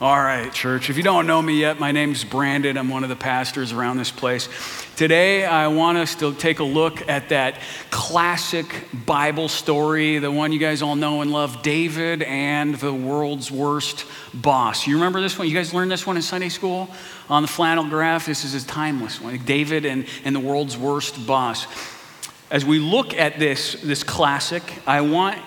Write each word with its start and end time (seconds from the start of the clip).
All 0.00 0.22
right, 0.22 0.52
church. 0.52 0.90
If 0.90 0.96
you 0.96 1.02
don't 1.02 1.26
know 1.26 1.42
me 1.42 1.58
yet, 1.58 1.80
my 1.80 1.90
name's 1.90 2.22
Brandon. 2.22 2.78
I'm 2.78 2.88
one 2.88 3.02
of 3.02 3.08
the 3.08 3.16
pastors 3.16 3.72
around 3.72 3.96
this 3.96 4.12
place. 4.12 4.48
Today, 4.94 5.44
I 5.44 5.66
want 5.66 5.98
us 5.98 6.14
to 6.16 6.32
take 6.34 6.60
a 6.60 6.64
look 6.64 7.08
at 7.08 7.30
that 7.30 7.58
classic 7.90 8.86
Bible 9.04 9.48
story, 9.48 10.20
the 10.20 10.30
one 10.30 10.52
you 10.52 10.60
guys 10.60 10.82
all 10.82 10.94
know 10.94 11.20
and 11.20 11.32
love 11.32 11.62
David 11.62 12.22
and 12.22 12.76
the 12.76 12.94
world's 12.94 13.50
worst 13.50 14.04
boss. 14.32 14.86
You 14.86 14.94
remember 14.94 15.20
this 15.20 15.36
one? 15.36 15.48
You 15.48 15.54
guys 15.54 15.74
learned 15.74 15.90
this 15.90 16.06
one 16.06 16.14
in 16.14 16.22
Sunday 16.22 16.48
school 16.48 16.88
on 17.28 17.42
the 17.42 17.48
flannel 17.48 17.88
graph? 17.88 18.26
This 18.26 18.44
is 18.44 18.54
a 18.54 18.64
timeless 18.64 19.20
one 19.20 19.36
David 19.38 19.84
and, 19.84 20.06
and 20.24 20.32
the 20.32 20.40
world's 20.40 20.76
worst 20.78 21.26
boss. 21.26 21.66
As 22.52 22.64
we 22.64 22.78
look 22.78 23.14
at 23.14 23.40
this, 23.40 23.72
this 23.82 24.04
classic, 24.04 24.62
I 24.86 25.00
want 25.00 25.38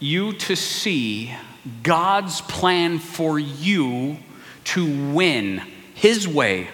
you 0.00 0.32
to 0.32 0.56
see 0.56 1.32
God's 1.82 2.40
plan 2.40 2.98
for 2.98 3.38
you 3.38 4.18
to 4.64 5.12
win 5.12 5.62
His 5.94 6.26
way, 6.26 6.68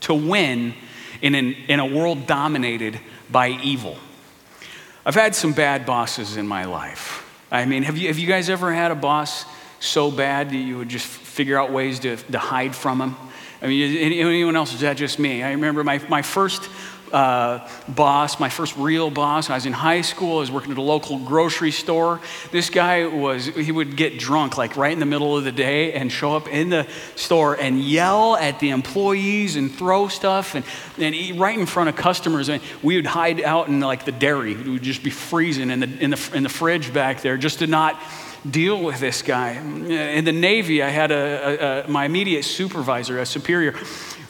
to 0.00 0.14
win 0.14 0.74
in, 1.22 1.34
an, 1.34 1.54
in 1.68 1.80
a 1.80 1.86
world 1.86 2.26
dominated 2.26 3.00
by 3.30 3.50
evil. 3.50 3.96
I've 5.04 5.14
had 5.14 5.34
some 5.34 5.52
bad 5.52 5.86
bosses 5.86 6.36
in 6.36 6.46
my 6.46 6.64
life. 6.64 7.22
I 7.50 7.64
mean, 7.64 7.84
have 7.84 7.96
you, 7.96 8.08
have 8.08 8.18
you 8.18 8.26
guys 8.26 8.50
ever 8.50 8.72
had 8.72 8.90
a 8.90 8.96
boss 8.96 9.44
so 9.78 10.10
bad 10.10 10.50
that 10.50 10.56
you 10.56 10.78
would 10.78 10.88
just 10.88 11.06
figure 11.06 11.58
out 11.58 11.70
ways 11.70 12.00
to, 12.00 12.16
to 12.16 12.38
hide 12.38 12.74
from 12.74 13.00
him? 13.00 13.16
I 13.62 13.68
mean, 13.68 13.96
anyone 13.96 14.56
else, 14.56 14.74
is 14.74 14.80
that 14.80 14.96
just 14.96 15.18
me? 15.18 15.42
I 15.42 15.52
remember 15.52 15.82
my, 15.82 15.98
my 16.08 16.22
first 16.22 16.68
uh, 17.12 17.68
boss, 17.88 18.40
my 18.40 18.48
first 18.48 18.76
real 18.76 19.10
boss. 19.10 19.50
I 19.50 19.54
was 19.54 19.66
in 19.66 19.72
high 19.72 20.00
school. 20.00 20.38
I 20.38 20.40
was 20.40 20.50
working 20.50 20.72
at 20.72 20.78
a 20.78 20.82
local 20.82 21.18
grocery 21.18 21.70
store. 21.70 22.20
This 22.52 22.70
guy 22.70 23.06
was, 23.06 23.46
he 23.46 23.72
would 23.72 23.96
get 23.96 24.18
drunk 24.18 24.56
like 24.56 24.76
right 24.76 24.92
in 24.92 25.00
the 25.00 25.06
middle 25.06 25.36
of 25.36 25.44
the 25.44 25.52
day 25.52 25.92
and 25.92 26.10
show 26.10 26.36
up 26.36 26.48
in 26.48 26.70
the 26.70 26.86
store 27.14 27.54
and 27.54 27.80
yell 27.80 28.36
at 28.36 28.60
the 28.60 28.70
employees 28.70 29.56
and 29.56 29.72
throw 29.72 30.08
stuff 30.08 30.54
and, 30.54 30.64
and 30.98 31.14
eat 31.14 31.36
right 31.38 31.58
in 31.58 31.66
front 31.66 31.88
of 31.88 31.96
customers. 31.96 32.48
And 32.48 32.62
we 32.82 32.96
would 32.96 33.06
hide 33.06 33.40
out 33.42 33.68
in 33.68 33.80
like 33.80 34.04
the 34.04 34.12
dairy. 34.12 34.54
We 34.54 34.70
would 34.70 34.82
just 34.82 35.02
be 35.02 35.10
freezing 35.10 35.70
in 35.70 35.80
the, 35.80 35.98
in 35.98 36.10
the, 36.10 36.30
in 36.34 36.42
the 36.42 36.48
fridge 36.48 36.92
back 36.92 37.22
there 37.22 37.36
just 37.36 37.60
to 37.60 37.66
not 37.66 38.00
deal 38.50 38.82
with 38.82 39.00
this 39.00 39.22
guy. 39.22 39.52
In 39.52 40.24
the 40.24 40.32
Navy, 40.32 40.82
I 40.82 40.88
had 40.88 41.10
a, 41.10 41.14
a, 41.14 41.84
a 41.84 41.88
my 41.88 42.04
immediate 42.04 42.44
supervisor, 42.44 43.18
a 43.18 43.26
superior, 43.26 43.74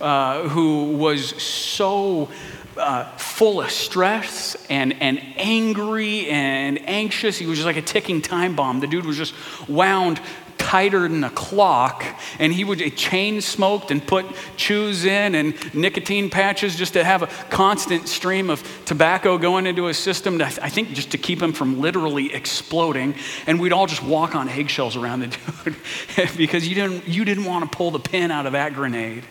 uh, 0.00 0.48
who 0.48 0.92
was 0.96 1.42
so 1.42 2.28
uh, 2.78 3.04
full 3.16 3.60
of 3.60 3.70
stress 3.70 4.56
and, 4.68 5.00
and 5.02 5.20
angry 5.36 6.28
and 6.28 6.78
anxious. 6.88 7.38
He 7.38 7.46
was 7.46 7.58
just 7.58 7.66
like 7.66 7.76
a 7.76 7.82
ticking 7.82 8.22
time 8.22 8.56
bomb. 8.56 8.80
The 8.80 8.86
dude 8.86 9.06
was 9.06 9.16
just 9.16 9.34
wound 9.68 10.20
tighter 10.58 11.06
than 11.06 11.22
a 11.22 11.30
clock, 11.30 12.04
and 12.38 12.52
he 12.52 12.64
would 12.64 12.96
chain 12.96 13.40
smoked 13.40 13.90
and 13.90 14.04
put 14.04 14.26
chews 14.56 15.04
in 15.04 15.34
and 15.34 15.74
nicotine 15.74 16.28
patches 16.28 16.76
just 16.76 16.94
to 16.94 17.04
have 17.04 17.22
a 17.22 17.26
constant 17.50 18.08
stream 18.08 18.50
of 18.50 18.62
tobacco 18.84 19.38
going 19.38 19.66
into 19.66 19.84
his 19.84 19.96
system. 19.96 20.40
I 20.40 20.68
think 20.68 20.88
just 20.92 21.12
to 21.12 21.18
keep 21.18 21.40
him 21.40 21.52
from 21.52 21.80
literally 21.80 22.34
exploding. 22.34 23.14
And 23.46 23.60
we'd 23.60 23.72
all 23.72 23.86
just 23.86 24.02
walk 24.02 24.34
on 24.34 24.48
eggshells 24.48 24.96
around 24.96 25.20
the 25.20 25.26
dude 26.16 26.36
because 26.36 26.66
you 26.66 26.74
didn't 26.74 27.06
you 27.06 27.24
didn't 27.24 27.44
want 27.44 27.70
to 27.70 27.76
pull 27.76 27.90
the 27.90 28.00
pin 28.00 28.30
out 28.30 28.46
of 28.46 28.52
that 28.52 28.74
grenade. 28.74 29.24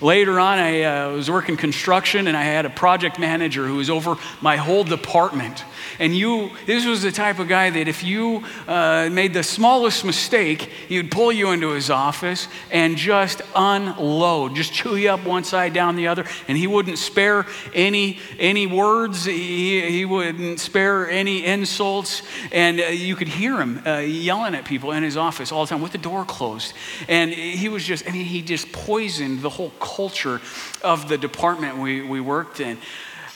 Later 0.00 0.40
on, 0.40 0.58
I 0.58 0.82
uh, 0.82 1.12
was 1.12 1.30
working 1.30 1.56
construction 1.56 2.26
and 2.26 2.36
I 2.36 2.42
had 2.42 2.66
a 2.66 2.70
project 2.70 3.18
manager 3.18 3.66
who 3.66 3.76
was 3.76 3.90
over 3.90 4.16
my 4.40 4.56
whole 4.56 4.84
department. 4.84 5.64
And 5.98 6.16
you, 6.16 6.50
this 6.66 6.86
was 6.86 7.02
the 7.02 7.12
type 7.12 7.38
of 7.38 7.48
guy 7.48 7.70
that 7.70 7.88
if 7.88 8.02
you 8.02 8.44
uh, 8.66 9.08
made 9.10 9.34
the 9.34 9.42
smallest 9.42 10.04
mistake, 10.04 10.62
he 10.62 10.96
would 10.96 11.10
pull 11.10 11.32
you 11.32 11.50
into 11.50 11.70
his 11.70 11.90
office 11.90 12.48
and 12.70 12.96
just 12.96 13.42
unload, 13.54 14.56
just 14.56 14.72
chew 14.72 14.96
you 14.96 15.10
up 15.10 15.24
one 15.24 15.44
side 15.44 15.72
down 15.72 15.96
the 15.96 16.08
other. 16.08 16.24
And 16.48 16.58
he 16.58 16.66
wouldn't 16.66 16.98
spare 16.98 17.46
any, 17.72 18.18
any 18.38 18.66
words, 18.66 19.24
he, 19.24 19.80
he 19.90 20.04
wouldn't 20.04 20.60
spare 20.60 21.08
any 21.08 21.44
insults. 21.44 22.22
And 22.52 22.80
uh, 22.80 22.84
you 22.84 23.16
could 23.16 23.28
hear 23.28 23.60
him 23.60 23.82
uh, 23.86 23.98
yelling 23.98 24.54
at 24.54 24.64
people 24.64 24.92
in 24.92 25.02
his 25.02 25.16
office 25.16 25.52
all 25.52 25.64
the 25.64 25.70
time 25.70 25.82
with 25.82 25.92
the 25.92 25.98
door 25.98 26.24
closed. 26.24 26.74
And 27.08 27.30
he 27.30 27.68
was 27.68 27.84
just, 27.84 28.08
I 28.08 28.12
mean, 28.12 28.24
he 28.24 28.42
just 28.42 28.72
poisoned 28.72 29.42
the 29.42 29.50
whole 29.50 29.70
culture 29.80 30.40
of 30.82 31.08
the 31.08 31.18
department 31.18 31.78
we, 31.78 32.02
we 32.02 32.20
worked 32.20 32.60
in. 32.60 32.78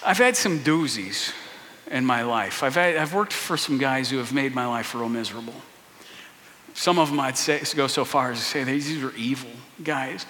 I've 0.05 0.19
had 0.19 0.37
some 0.37 0.61
doozies 0.61 1.33
in 1.91 2.05
my 2.05 2.23
life. 2.23 2.63
I've, 2.63 2.77
I've 2.77 3.15
worked 3.15 3.33
for 3.33 3.57
some 3.57 3.79
guys 3.79 4.11
who 4.11 4.19
have 4.19 4.33
made 4.33 4.55
my 4.55 4.67
life 4.67 4.95
real 4.95 5.09
miserable. 5.09 5.55
Some 6.75 6.99
of 6.99 7.09
them 7.09 7.19
I'd 7.19 7.37
say, 7.37 7.63
go 7.75 7.87
so 7.87 8.05
far 8.05 8.31
as 8.33 8.39
to 8.39 8.45
say 8.45 8.65
these 8.65 9.03
are 9.03 9.15
evil 9.17 9.51
guys. 9.83 10.27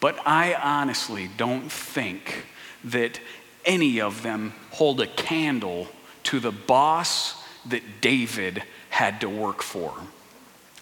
But 0.00 0.18
I 0.26 0.54
honestly 0.54 1.30
don't 1.36 1.70
think 1.72 2.46
that 2.84 3.20
any 3.64 4.00
of 4.00 4.22
them 4.22 4.54
hold 4.70 5.00
a 5.00 5.06
candle 5.06 5.88
to 6.24 6.40
the 6.40 6.52
boss 6.52 7.42
that 7.66 7.82
David 8.00 8.62
had 8.90 9.20
to 9.22 9.28
work 9.28 9.62
for. 9.62 9.92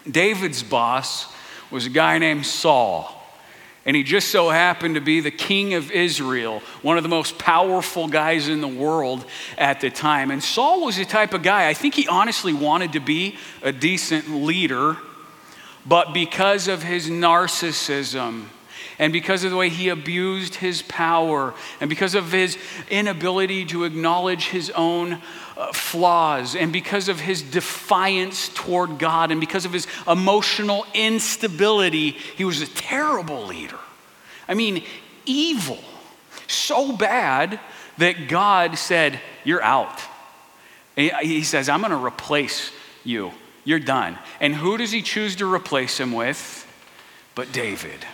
David's 0.09 0.61
boss 0.61 1.33
was 1.71 1.85
a 1.87 1.89
guy 1.89 2.17
named 2.19 2.45
Saul. 2.45 3.14
And 3.85 3.95
he 3.95 4.01
just 4.01 4.29
so 4.29 4.49
happened 4.49 4.95
to 4.95 5.01
be 5.01 5.19
the 5.19 5.29
king 5.29 5.75
of 5.75 5.91
Israel, 5.91 6.61
one 6.81 6.97
of 6.97 7.03
the 7.03 7.09
most 7.09 7.37
powerful 7.37 8.07
guys 8.07 8.47
in 8.47 8.59
the 8.59 8.67
world 8.67 9.23
at 9.59 9.79
the 9.79 9.91
time. 9.91 10.31
And 10.31 10.43
Saul 10.43 10.83
was 10.83 10.97
the 10.97 11.05
type 11.05 11.35
of 11.35 11.43
guy, 11.43 11.69
I 11.69 11.75
think 11.75 11.93
he 11.93 12.07
honestly 12.07 12.53
wanted 12.53 12.93
to 12.93 12.99
be 12.99 13.37
a 13.61 13.71
decent 13.71 14.29
leader, 14.29 14.97
but 15.85 16.13
because 16.13 16.67
of 16.67 16.81
his 16.81 17.09
narcissism, 17.09 18.45
and 18.97 19.11
because 19.11 19.43
of 19.43 19.51
the 19.51 19.57
way 19.57 19.69
he 19.69 19.89
abused 19.89 20.55
his 20.55 20.81
power, 20.83 21.53
and 21.81 21.89
because 21.89 22.15
of 22.15 22.31
his 22.31 22.57
inability 22.89 23.65
to 23.65 23.83
acknowledge 23.83 24.47
his 24.47 24.69
own 24.71 25.21
uh, 25.57 25.71
flaws, 25.73 26.55
and 26.55 26.71
because 26.71 27.09
of 27.09 27.19
his 27.19 27.41
defiance 27.41 28.49
toward 28.49 28.97
God, 28.99 29.31
and 29.31 29.39
because 29.39 29.65
of 29.65 29.73
his 29.73 29.87
emotional 30.07 30.85
instability, 30.93 32.11
he 32.11 32.45
was 32.45 32.61
a 32.61 32.67
terrible 32.67 33.45
leader. 33.45 33.79
I 34.47 34.53
mean, 34.53 34.83
evil. 35.25 35.79
So 36.47 36.95
bad 36.95 37.59
that 37.97 38.27
God 38.27 38.77
said, 38.77 39.19
You're 39.43 39.63
out. 39.63 40.01
He 40.95 41.43
says, 41.43 41.67
I'm 41.67 41.81
going 41.81 41.91
to 41.91 41.97
replace 41.97 42.71
you. 43.03 43.31
You're 43.65 43.79
done. 43.79 44.17
And 44.39 44.55
who 44.55 44.77
does 44.77 44.91
he 44.91 45.01
choose 45.01 45.35
to 45.37 45.53
replace 45.53 45.99
him 45.99 46.13
with? 46.13 46.61
But 47.33 47.51
David. 47.51 48.05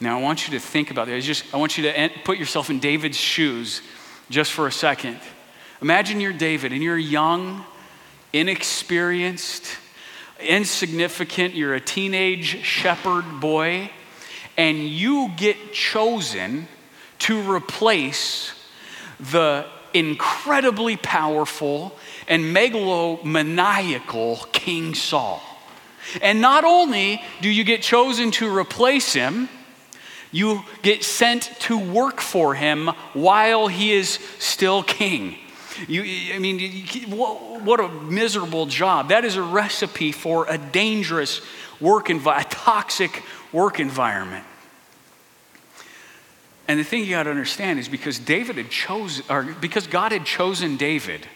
Now, 0.00 0.18
I 0.18 0.22
want 0.22 0.46
you 0.46 0.58
to 0.58 0.64
think 0.64 0.90
about 0.90 1.06
this. 1.08 1.24
I, 1.24 1.26
Just, 1.26 1.54
I 1.54 1.56
want 1.56 1.76
you 1.76 1.84
to 1.84 2.10
put 2.24 2.38
yourself 2.38 2.70
in 2.70 2.78
David's 2.78 3.16
shoes 3.16 3.82
just 4.30 4.52
for 4.52 4.68
a 4.68 4.72
second. 4.72 5.18
Imagine 5.82 6.20
you're 6.20 6.32
David 6.32 6.72
and 6.72 6.82
you're 6.82 6.96
young, 6.98 7.64
inexperienced, 8.32 9.66
insignificant. 10.40 11.54
You're 11.54 11.74
a 11.74 11.80
teenage 11.80 12.64
shepherd 12.64 13.40
boy, 13.40 13.90
and 14.56 14.78
you 14.78 15.32
get 15.36 15.72
chosen 15.72 16.68
to 17.20 17.52
replace 17.52 18.52
the 19.18 19.66
incredibly 19.94 20.96
powerful 20.96 21.96
and 22.28 22.54
megalomaniacal 22.54 24.52
King 24.52 24.94
Saul. 24.94 25.42
And 26.22 26.40
not 26.40 26.64
only 26.64 27.20
do 27.40 27.48
you 27.50 27.64
get 27.64 27.82
chosen 27.82 28.30
to 28.32 28.54
replace 28.56 29.12
him, 29.12 29.48
you 30.30 30.62
get 30.82 31.04
sent 31.04 31.44
to 31.60 31.78
work 31.78 32.20
for 32.20 32.54
him 32.54 32.88
while 33.14 33.68
he 33.68 33.92
is 33.92 34.18
still 34.38 34.82
king. 34.82 35.36
You, 35.86 36.34
I 36.34 36.38
mean, 36.38 36.60
what 37.10 37.80
a 37.80 37.88
miserable 37.88 38.66
job. 38.66 39.10
That 39.10 39.24
is 39.24 39.36
a 39.36 39.42
recipe 39.42 40.12
for 40.12 40.46
a 40.48 40.58
dangerous 40.58 41.40
work 41.80 42.10
environment, 42.10 42.52
a 42.52 42.56
toxic 42.56 43.22
work 43.52 43.78
environment. 43.78 44.44
And 46.66 46.78
the 46.78 46.84
thing 46.84 47.04
you 47.04 47.10
got 47.10 47.22
to 47.22 47.30
understand 47.30 47.78
is 47.78 47.88
because 47.88 48.18
David 48.18 48.56
had 48.56 48.70
chosen, 48.70 49.24
or 49.30 49.42
because 49.44 49.86
God 49.86 50.12
had 50.12 50.26
chosen 50.26 50.76
David, 50.76 51.26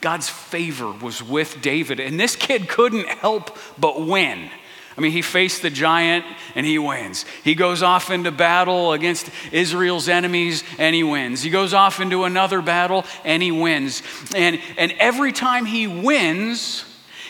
God's 0.00 0.28
favor 0.28 0.92
was 0.92 1.22
with 1.22 1.60
David. 1.60 1.98
And 1.98 2.20
this 2.20 2.36
kid 2.36 2.68
couldn't 2.68 3.08
help 3.08 3.56
but 3.78 4.06
win. 4.06 4.50
I 4.96 5.00
mean, 5.00 5.12
he 5.12 5.22
faced 5.22 5.62
the 5.62 5.70
giant 5.70 6.24
and 6.54 6.66
he 6.66 6.78
wins. 6.78 7.24
He 7.44 7.54
goes 7.54 7.82
off 7.82 8.10
into 8.10 8.30
battle 8.30 8.92
against 8.92 9.30
Israel's 9.52 10.08
enemies 10.08 10.64
and 10.78 10.94
he 10.94 11.04
wins. 11.04 11.42
He 11.42 11.50
goes 11.50 11.72
off 11.72 12.00
into 12.00 12.24
another 12.24 12.60
battle 12.60 13.04
and 13.24 13.42
he 13.42 13.52
wins. 13.52 14.02
And, 14.34 14.60
and 14.76 14.92
every 14.98 15.32
time 15.32 15.64
he 15.64 15.86
wins, 15.86 16.84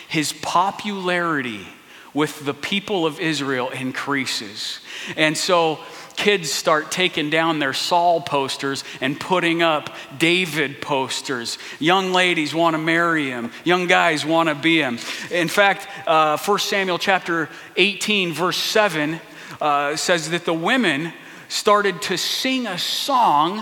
his 0.07 0.33
popularity 0.33 1.67
with 2.13 2.43
the 2.43 2.53
people 2.53 3.05
of 3.05 3.19
Israel 3.19 3.69
increases. 3.69 4.79
And 5.15 5.37
so 5.37 5.79
kids 6.15 6.51
start 6.51 6.91
taking 6.91 7.29
down 7.29 7.59
their 7.59 7.73
Saul 7.73 8.21
posters 8.21 8.83
and 8.99 9.19
putting 9.19 9.61
up 9.61 9.95
David 10.17 10.81
posters. 10.81 11.57
Young 11.79 12.13
ladies 12.13 12.53
want 12.53 12.73
to 12.75 12.77
marry 12.77 13.29
him, 13.29 13.51
young 13.63 13.87
guys 13.87 14.25
want 14.25 14.49
to 14.49 14.55
be 14.55 14.79
him. 14.79 14.99
In 15.29 15.47
fact, 15.47 15.87
uh, 16.07 16.37
1 16.37 16.59
Samuel 16.59 16.97
chapter 16.97 17.49
18, 17.77 18.33
verse 18.33 18.57
7 18.57 19.19
uh, 19.59 19.95
says 19.95 20.29
that 20.29 20.45
the 20.45 20.53
women 20.53 21.13
started 21.51 22.01
to 22.01 22.17
sing 22.17 22.65
a 22.65 22.77
song 22.77 23.59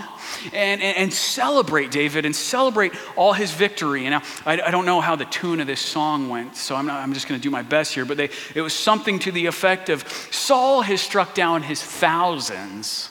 and, 0.52 0.80
and, 0.80 0.96
and, 0.96 1.12
celebrate 1.12 1.90
David 1.90 2.24
and 2.24 2.36
celebrate 2.36 2.92
all 3.16 3.32
his 3.32 3.50
victory. 3.50 4.06
And 4.06 4.14
I, 4.14 4.22
I 4.46 4.70
don't 4.70 4.86
know 4.86 5.00
how 5.00 5.16
the 5.16 5.24
tune 5.24 5.58
of 5.58 5.66
this 5.66 5.80
song 5.80 6.28
went, 6.28 6.54
so 6.54 6.76
I'm, 6.76 6.86
not, 6.86 7.02
I'm 7.02 7.12
just 7.12 7.26
going 7.26 7.40
to 7.40 7.42
do 7.42 7.50
my 7.50 7.62
best 7.62 7.92
here. 7.92 8.04
But 8.04 8.16
they, 8.16 8.30
it 8.54 8.60
was 8.60 8.74
something 8.74 9.18
to 9.20 9.32
the 9.32 9.46
effect 9.46 9.88
of 9.88 10.08
Saul 10.30 10.82
has 10.82 11.00
struck 11.00 11.34
down 11.34 11.64
his 11.64 11.82
thousands, 11.82 13.10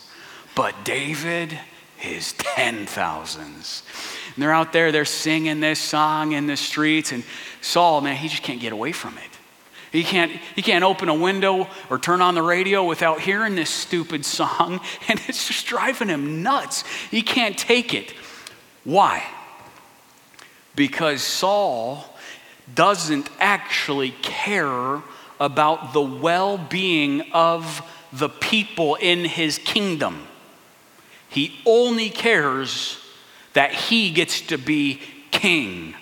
but 0.56 0.86
David 0.86 1.60
his 1.98 2.32
ten 2.38 2.86
thousands. 2.86 3.84
And 4.34 4.42
they're 4.42 4.54
out 4.54 4.72
there, 4.72 4.94
they're 4.94 5.04
singing 5.04 5.60
this 5.60 5.80
song 5.82 6.32
in 6.32 6.48
the 6.48 6.56
streets, 6.56 7.12
and 7.12 7.26
Saul, 7.60 8.00
man, 8.00 8.16
he 8.16 8.30
just 8.30 8.44
can't 8.44 8.62
get 8.62 8.72
away 8.72 8.94
from 8.94 9.18
it. 9.18 9.29
He 9.92 10.04
can't, 10.04 10.32
he 10.56 10.62
can't 10.62 10.84
open 10.84 11.10
a 11.10 11.14
window 11.14 11.68
or 11.90 11.98
turn 11.98 12.22
on 12.22 12.36
the 12.36 12.44
radio 12.44 12.84
without 12.84 13.22
hearing 13.22 13.56
this 13.56 13.70
stupid 13.70 14.26
song, 14.26 14.82
and 15.08 15.20
it's 15.28 15.48
just 15.48 15.66
driving 15.66 16.10
him 16.10 16.44
nuts. 16.44 16.84
He 17.10 17.22
can't 17.22 17.58
take 17.58 17.94
it. 17.94 18.14
Why? 18.84 19.24
Because 20.76 21.22
Saul 21.22 22.06
doesn't 22.74 23.30
actually 23.40 24.12
care 24.22 25.02
about 25.40 25.94
the 25.94 26.02
well 26.02 26.58
being 26.58 27.22
of 27.32 27.82
the 28.12 28.30
people 28.30 28.96
in 28.96 29.26
his 29.26 29.58
kingdom. 29.58 30.28
He 31.30 31.60
only 31.66 32.10
cares 32.10 32.98
that 33.54 33.72
he 33.72 34.12
gets 34.12 34.42
to 34.42 34.58
be 34.58 35.02
king 35.32 35.96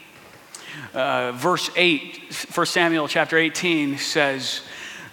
uh, 0.97 1.31
verse 1.33 1.69
8, 1.75 2.33
1 2.53 2.65
Samuel 2.65 3.07
chapter 3.07 3.37
18 3.37 3.99
says, 3.99 4.61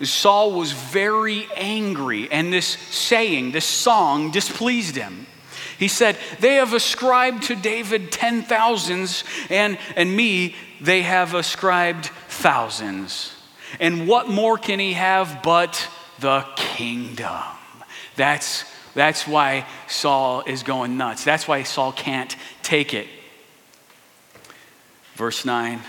Saul 0.02 0.52
was 0.52 0.72
very 0.72 1.46
angry, 1.56 2.31
and 2.31 2.52
this 2.52 2.66
saying, 2.66 3.52
this 3.52 3.66
song, 3.66 4.31
displeased 4.31 4.96
him. 4.96 5.26
He 5.78 5.88
said, 5.88 6.16
They 6.40 6.56
have 6.56 6.72
ascribed 6.72 7.44
to 7.44 7.56
David 7.56 8.10
ten 8.10 8.42
thousands, 8.42 9.25
and, 9.50 9.78
and 9.94 10.14
me 10.14 10.54
they 10.81 11.02
have 11.02 11.34
ascribed 11.34 12.06
thousands. 12.28 13.34
And 13.78 14.08
what 14.08 14.28
more 14.28 14.56
can 14.56 14.78
he 14.78 14.94
have 14.94 15.40
but 15.42 15.88
the 16.20 16.46
kingdom? 16.56 17.42
That's, 18.16 18.64
that's 18.94 19.26
why 19.26 19.66
Saul 19.88 20.42
is 20.46 20.62
going 20.62 20.96
nuts. 20.96 21.25
That's 21.25 21.46
why 21.46 21.64
Saul 21.64 21.92
can't 21.92 22.34
take 22.62 22.94
it. 22.94 23.08
Verse 25.14 25.44
9, 25.44 25.81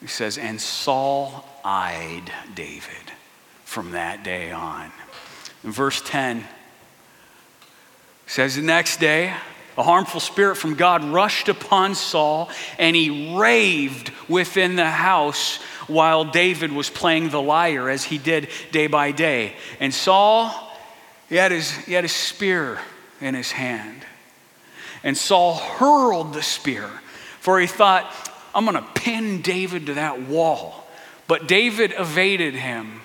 he 0.00 0.06
says, 0.06 0.36
And 0.36 0.60
Saul 0.60 1.48
eyed 1.64 2.30
David 2.54 3.12
from 3.64 3.92
that 3.92 4.22
day 4.22 4.52
on. 4.52 4.92
Verse 5.62 6.02
10, 6.04 6.44
says, 8.26 8.56
The 8.56 8.62
next 8.62 9.00
day, 9.00 9.34
a 9.78 9.82
harmful 9.82 10.20
spirit 10.20 10.56
from 10.56 10.74
God 10.74 11.02
rushed 11.04 11.48
upon 11.48 11.94
Saul, 11.94 12.50
and 12.78 12.94
he 12.94 13.34
raved 13.38 14.12
within 14.28 14.76
the 14.76 14.90
house 14.90 15.56
while 15.86 16.24
David 16.24 16.72
was 16.72 16.90
playing 16.90 17.30
the 17.30 17.40
lyre, 17.40 17.88
as 17.88 18.04
he 18.04 18.18
did 18.18 18.48
day 18.70 18.88
by 18.88 19.12
day. 19.12 19.54
And 19.80 19.94
Saul, 19.94 20.52
he 21.30 21.36
had 21.36 21.52
his, 21.52 21.70
he 21.70 21.94
had 21.94 22.04
his 22.04 22.12
spear 22.12 22.78
in 23.22 23.34
his 23.34 23.52
hand. 23.52 24.04
And 25.02 25.16
Saul 25.16 25.54
hurled 25.54 26.34
the 26.34 26.42
spear 26.42 26.90
for 27.42 27.58
he 27.58 27.66
thought, 27.66 28.06
I'm 28.54 28.64
going 28.64 28.76
to 28.76 28.88
pin 28.94 29.42
David 29.42 29.86
to 29.86 29.94
that 29.94 30.22
wall. 30.22 30.86
But 31.26 31.48
David 31.48 31.92
evaded 31.98 32.54
him 32.54 33.00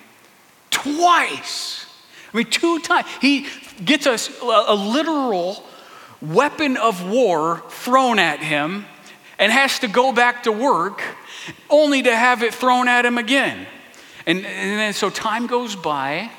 twice. 0.70 1.88
I 2.32 2.38
mean, 2.38 2.46
two 2.46 2.78
times. 2.78 3.08
He 3.20 3.48
gets 3.84 4.06
a, 4.06 4.20
a 4.46 4.76
literal 4.76 5.64
weapon 6.22 6.78
of 6.78 7.10
war 7.10 7.64
thrown 7.70 8.20
at 8.20 8.40
him 8.40 8.86
and 9.40 9.52
has 9.52 9.80
to 9.80 9.88
go 9.88 10.14
back 10.14 10.44
to 10.44 10.52
work 10.52 11.02
only 11.68 12.04
to 12.04 12.16
have 12.16 12.44
it 12.44 12.54
thrown 12.54 12.88
at 12.88 13.08
him 13.08 13.18
again. 13.18 13.66
And, 14.28 14.46
and 14.46 14.80
then 14.80 14.94
so 14.94 15.10
time 15.10 15.48
goes 15.48 15.76
by, 15.76 16.30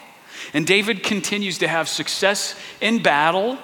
and 0.55 0.65
David 0.65 1.03
continues 1.03 1.59
to 1.59 1.67
have 1.67 1.89
success 1.89 2.55
in 2.81 3.03
battle 3.03 3.59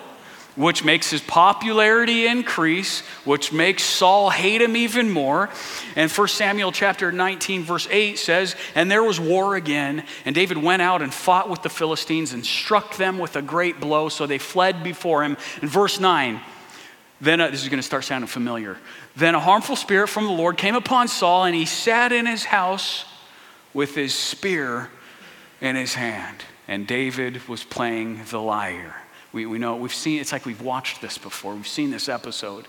which 0.56 0.84
makes 0.84 1.10
his 1.10 1.20
popularity 1.20 2.26
increase, 2.26 3.00
which 3.24 3.52
makes 3.52 3.82
Saul 3.82 4.30
hate 4.30 4.62
him 4.62 4.76
even 4.76 5.10
more. 5.10 5.50
And 5.96 6.10
1 6.10 6.28
Samuel 6.28 6.70
chapter 6.70 7.10
19, 7.10 7.64
verse 7.64 7.88
8 7.90 8.18
says, 8.18 8.54
And 8.74 8.90
there 8.90 9.02
was 9.02 9.18
war 9.18 9.56
again, 9.56 10.04
and 10.24 10.34
David 10.34 10.58
went 10.58 10.82
out 10.82 11.02
and 11.02 11.12
fought 11.12 11.50
with 11.50 11.62
the 11.62 11.68
Philistines 11.68 12.32
and 12.32 12.44
struck 12.46 12.96
them 12.96 13.18
with 13.18 13.36
a 13.36 13.42
great 13.42 13.80
blow, 13.80 14.08
so 14.08 14.26
they 14.26 14.38
fled 14.38 14.82
before 14.82 15.24
him. 15.24 15.36
In 15.60 15.68
verse 15.68 15.98
9, 15.98 16.40
then 17.20 17.38
this 17.38 17.62
is 17.62 17.68
going 17.68 17.78
to 17.78 17.82
start 17.82 18.04
sounding 18.04 18.28
familiar. 18.28 18.76
Then 19.16 19.34
a 19.34 19.40
harmful 19.40 19.76
spirit 19.76 20.08
from 20.08 20.24
the 20.24 20.32
Lord 20.32 20.56
came 20.56 20.74
upon 20.74 21.08
Saul, 21.08 21.44
and 21.44 21.54
he 21.54 21.64
sat 21.64 22.12
in 22.12 22.26
his 22.26 22.44
house 22.44 23.04
with 23.72 23.94
his 23.94 24.14
spear 24.14 24.90
in 25.60 25.74
his 25.74 25.94
hand. 25.94 26.38
And 26.68 26.86
David 26.86 27.46
was 27.48 27.64
playing 27.64 28.20
the 28.30 28.40
lyre. 28.40 29.03
We, 29.34 29.46
we 29.46 29.58
know, 29.58 29.74
we've 29.74 29.92
seen, 29.92 30.20
it's 30.20 30.30
like 30.30 30.46
we've 30.46 30.62
watched 30.62 31.02
this 31.02 31.18
before. 31.18 31.56
We've 31.56 31.66
seen 31.66 31.90
this 31.90 32.08
episode. 32.08 32.66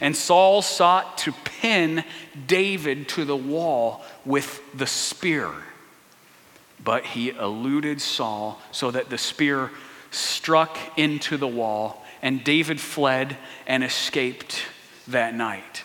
And 0.00 0.16
Saul 0.16 0.62
sought 0.62 1.18
to 1.18 1.32
pin 1.44 2.04
David 2.46 3.06
to 3.10 3.26
the 3.26 3.36
wall 3.36 4.02
with 4.24 4.62
the 4.72 4.86
spear. 4.86 5.50
But 6.82 7.04
he 7.04 7.30
eluded 7.30 8.00
Saul 8.00 8.58
so 8.72 8.90
that 8.92 9.10
the 9.10 9.18
spear 9.18 9.70
struck 10.10 10.78
into 10.96 11.36
the 11.36 11.46
wall, 11.46 12.02
and 12.22 12.42
David 12.42 12.80
fled 12.80 13.36
and 13.66 13.84
escaped 13.84 14.62
that 15.08 15.34
night. 15.34 15.82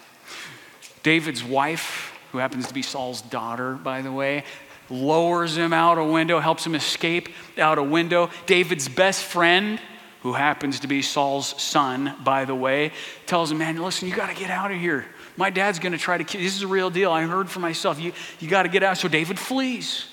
David's 1.03 1.43
wife, 1.43 2.17
who 2.31 2.37
happens 2.37 2.67
to 2.67 2.73
be 2.73 2.83
Saul's 2.83 3.21
daughter, 3.21 3.73
by 3.73 4.01
the 4.01 4.13
way, 4.13 4.45
lowers 4.89 5.57
him 5.57 5.73
out 5.73 5.97
a 5.97 6.05
window, 6.05 6.39
helps 6.39 6.65
him 6.65 6.75
escape 6.75 7.27
out 7.57 7.77
a 7.77 7.83
window. 7.83 8.29
David's 8.45 8.87
best 8.87 9.25
friend, 9.25 9.79
who 10.21 10.33
happens 10.33 10.81
to 10.81 10.87
be 10.87 11.01
Saul's 11.01 11.61
son, 11.61 12.15
by 12.23 12.45
the 12.45 12.55
way, 12.55 12.91
tells 13.25 13.51
him, 13.51 13.59
Man, 13.59 13.81
listen, 13.81 14.07
you 14.07 14.15
got 14.15 14.29
to 14.29 14.39
get 14.39 14.49
out 14.49 14.71
of 14.71 14.79
here. 14.79 15.05
My 15.37 15.49
dad's 15.49 15.79
going 15.79 15.93
to 15.93 15.97
try 15.97 16.17
to 16.17 16.23
kill 16.23 16.41
you. 16.41 16.47
This 16.47 16.55
is 16.55 16.63
a 16.63 16.67
real 16.67 16.89
deal. 16.89 17.11
I 17.11 17.23
heard 17.23 17.49
for 17.49 17.59
myself. 17.59 17.99
You, 17.99 18.13
you 18.39 18.49
got 18.49 18.63
to 18.63 18.69
get 18.69 18.83
out. 18.83 18.97
So 18.97 19.07
David 19.07 19.39
flees. 19.39 20.05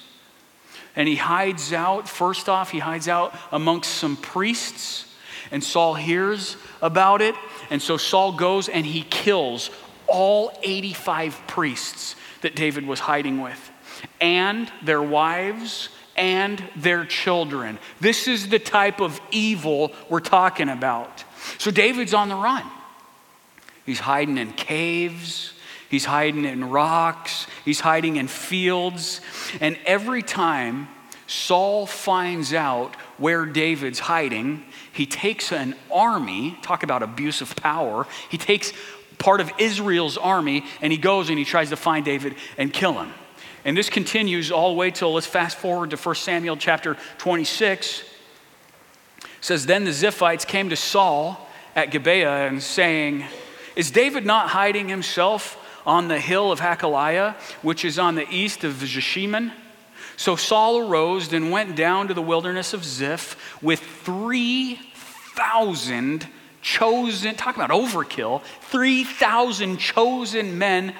And 0.97 1.07
he 1.07 1.17
hides 1.17 1.73
out. 1.73 2.09
First 2.09 2.49
off, 2.49 2.71
he 2.71 2.79
hides 2.79 3.09
out 3.09 3.35
amongst 3.53 3.91
some 3.91 4.17
priests. 4.17 5.05
And 5.51 5.63
Saul 5.63 5.95
hears 5.95 6.57
about 6.81 7.21
it. 7.21 7.35
And 7.71 7.81
so 7.81 7.97
Saul 7.97 8.33
goes 8.33 8.69
and 8.69 8.85
he 8.87 9.03
kills 9.03 9.71
all 10.09 10.51
85 10.63 11.41
priests 11.47 12.17
that 12.41 12.57
David 12.57 12.87
was 12.87 13.01
hiding 13.01 13.41
with, 13.41 13.71
and 14.21 14.71
their 14.83 15.03
wives 15.03 15.91
and 16.19 16.63
their 16.77 17.07
children. 17.07 17.79
This 18.01 18.29
is 18.29 18.49
the 18.49 18.59
type 18.59 19.01
of 19.01 19.21
evil 19.31 19.93
we're 20.11 20.21
talking 20.21 20.69
about. 20.69 21.25
So 21.59 21.71
David's 21.71 22.13
on 22.13 22.29
the 22.29 22.35
run. 22.35 22.65
He's 23.87 24.01
hiding 24.01 24.37
in 24.37 24.53
caves, 24.53 25.55
he's 25.89 26.05
hiding 26.05 26.45
in 26.45 26.69
rocks, 26.69 27.47
he's 27.65 27.81
hiding 27.81 28.17
in 28.17 28.29
fields. 28.29 29.23
And 29.63 29.79
every 29.87 30.23
time 30.23 30.89
Saul 31.27 31.87
finds 31.87 32.53
out 32.53 32.95
where 33.17 33.47
David's 33.47 33.99
hiding, 33.99 34.65
he 34.93 35.07
takes 35.07 35.53
an 35.53 35.75
army, 35.91 36.59
talk 36.61 36.83
about 36.83 37.03
abuse 37.03 37.41
of 37.41 37.57
power, 37.57 38.07
he 38.29 38.37
takes 38.37 38.75
part 39.19 39.41
of 39.41 39.51
Israel's 39.59 40.19
army 40.19 40.65
and 40.83 40.93
he 40.93 40.99
goes 40.99 41.29
and 41.31 41.39
he 41.39 41.45
tries 41.45 41.71
to 41.71 41.77
find 41.77 42.05
David 42.05 42.35
and 42.57 42.73
kill 42.73 42.93
him. 42.95 43.13
And 43.65 43.77
this 43.77 43.91
continues 43.91 44.51
all 44.51 44.71
the 44.71 44.77
way 44.77 44.91
till 44.91 45.13
let's 45.13 45.27
fast 45.27 45.59
forward 45.59 45.91
to 45.91 45.97
1 45.97 46.15
Samuel 46.15 46.57
chapter 46.57 46.97
26. 47.19 48.01
It 48.01 48.07
says, 49.41 49.67
Then 49.67 49.85
the 49.85 49.91
Ziphites 49.91 50.47
came 50.47 50.71
to 50.71 50.77
Saul 50.77 51.47
at 51.75 51.91
Gibeah 51.91 52.47
and 52.47 52.63
saying, 52.63 53.25
Is 53.77 53.91
David 53.91 54.25
not 54.25 54.49
hiding 54.51 54.89
himself 54.89 55.57
on 55.87 56.09
the 56.09 56.21
hill 56.21 56.53
of 56.53 56.61
Hachilah, 56.61 57.35
which 57.63 57.85
is 57.85 57.99
on 57.99 58.15
the 58.15 58.31
east 58.31 58.63
of 58.65 58.75
Jeshimon? 58.75 59.53
So 60.17 60.37
Saul 60.37 60.89
arose 60.89 61.33
and 61.33 61.51
went 61.51 61.75
down 61.77 62.09
to 62.09 62.15
the 62.15 62.23
wilderness 62.23 62.75
of 62.75 62.85
Ziph 62.85 63.63
with 63.63 63.81
3,000 63.81 66.29
chosen, 66.61 67.37
talk 67.37 67.55
about 67.55 67.71
overkill, 67.71 68.43
3,000 68.63 69.79
chosen 69.79 70.59
men 70.59 70.93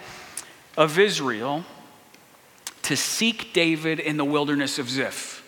of 0.77 0.97
Israel 0.99 1.65
to 2.89 2.97
seek 2.97 3.53
David 3.53 4.01
in 4.01 4.17
the 4.17 4.25
wilderness 4.25 4.79
of 4.79 4.89
Ziph. 4.89 5.45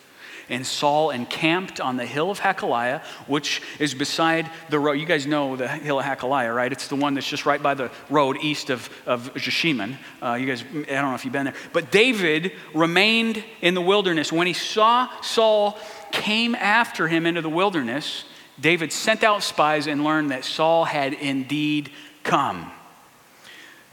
And 0.50 0.66
Saul 0.66 1.08
encamped 1.08 1.80
on 1.80 1.96
the 1.96 2.04
hill 2.04 2.30
of 2.30 2.38
Hachilah, 2.38 3.02
which 3.26 3.62
is 3.78 3.94
beside 3.94 4.50
the 4.68 4.78
road. 4.78 4.94
You 4.94 5.06
guys 5.06 5.26
know 5.26 5.56
the 5.56 5.66
hill 5.66 6.00
of 6.00 6.04
Hachilah, 6.04 6.54
right? 6.54 6.70
It's 6.70 6.88
the 6.88 6.96
one 6.96 7.14
that's 7.14 7.26
just 7.26 7.46
right 7.46 7.62
by 7.62 7.72
the 7.72 7.90
road 8.10 8.36
east 8.42 8.68
of, 8.68 8.90
of 9.06 9.32
Jeshimon. 9.34 9.96
Uh, 10.22 10.34
you 10.34 10.46
guys, 10.46 10.62
I 10.62 11.00
don't 11.00 11.10
know 11.10 11.14
if 11.14 11.24
you've 11.24 11.32
been 11.32 11.46
there. 11.46 11.54
But 11.72 11.90
David 11.90 12.52
remained 12.74 13.42
in 13.62 13.72
the 13.72 13.80
wilderness. 13.80 14.30
When 14.30 14.46
he 14.46 14.52
saw 14.52 15.08
Saul 15.22 15.78
came 16.12 16.54
after 16.54 17.08
him 17.08 17.24
into 17.24 17.40
the 17.40 17.48
wilderness, 17.48 18.24
David 18.60 18.92
sent 18.92 19.24
out 19.24 19.42
spies 19.42 19.86
and 19.86 20.04
learned 20.04 20.30
that 20.30 20.44
Saul 20.44 20.84
had 20.84 21.14
indeed 21.14 21.90
come. 22.22 22.70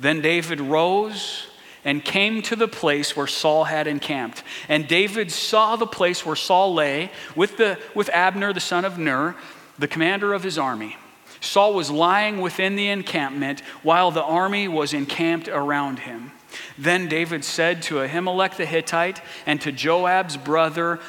Then 0.01 0.19
David 0.19 0.59
rose 0.59 1.46
and 1.87 2.03
came 2.03 2.41
to 2.41 2.57
the 2.57 2.67
place 2.67 3.15
where 3.15 3.27
Saul 3.27 3.63
had 3.63 3.87
encamped. 3.87 4.43
And 4.67 4.89
David 4.89 5.31
saw 5.31 5.77
the 5.77 5.87
place 5.87 6.25
where 6.25 6.35
Saul 6.35 6.73
lay 6.73 7.09
with, 7.33 7.55
the, 7.55 7.79
with 7.95 8.09
Abner, 8.09 8.51
the 8.51 8.59
son 8.59 8.83
of 8.83 8.97
Ner, 8.97 9.37
the 9.79 9.87
commander 9.87 10.33
of 10.33 10.43
his 10.43 10.57
army. 10.57 10.97
Saul 11.39 11.73
was 11.73 11.89
lying 11.89 12.41
within 12.41 12.75
the 12.75 12.89
encampment 12.89 13.61
while 13.83 14.11
the 14.11 14.21
army 14.21 14.67
was 14.67 14.93
encamped 14.93 15.47
around 15.47 15.99
him. 15.99 16.33
Then 16.77 17.07
David 17.07 17.45
said 17.45 17.81
to 17.83 17.95
Ahimelech 17.95 18.57
the 18.57 18.65
Hittite 18.65 19.21
and 19.45 19.61
to 19.61 19.71
Joab's 19.71 20.35
brother 20.35 20.99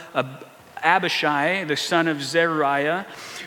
Abishai, 0.81 1.65
the 1.65 1.77
son 1.77 2.07
of 2.07 2.23
Zeruiah, 2.23 3.05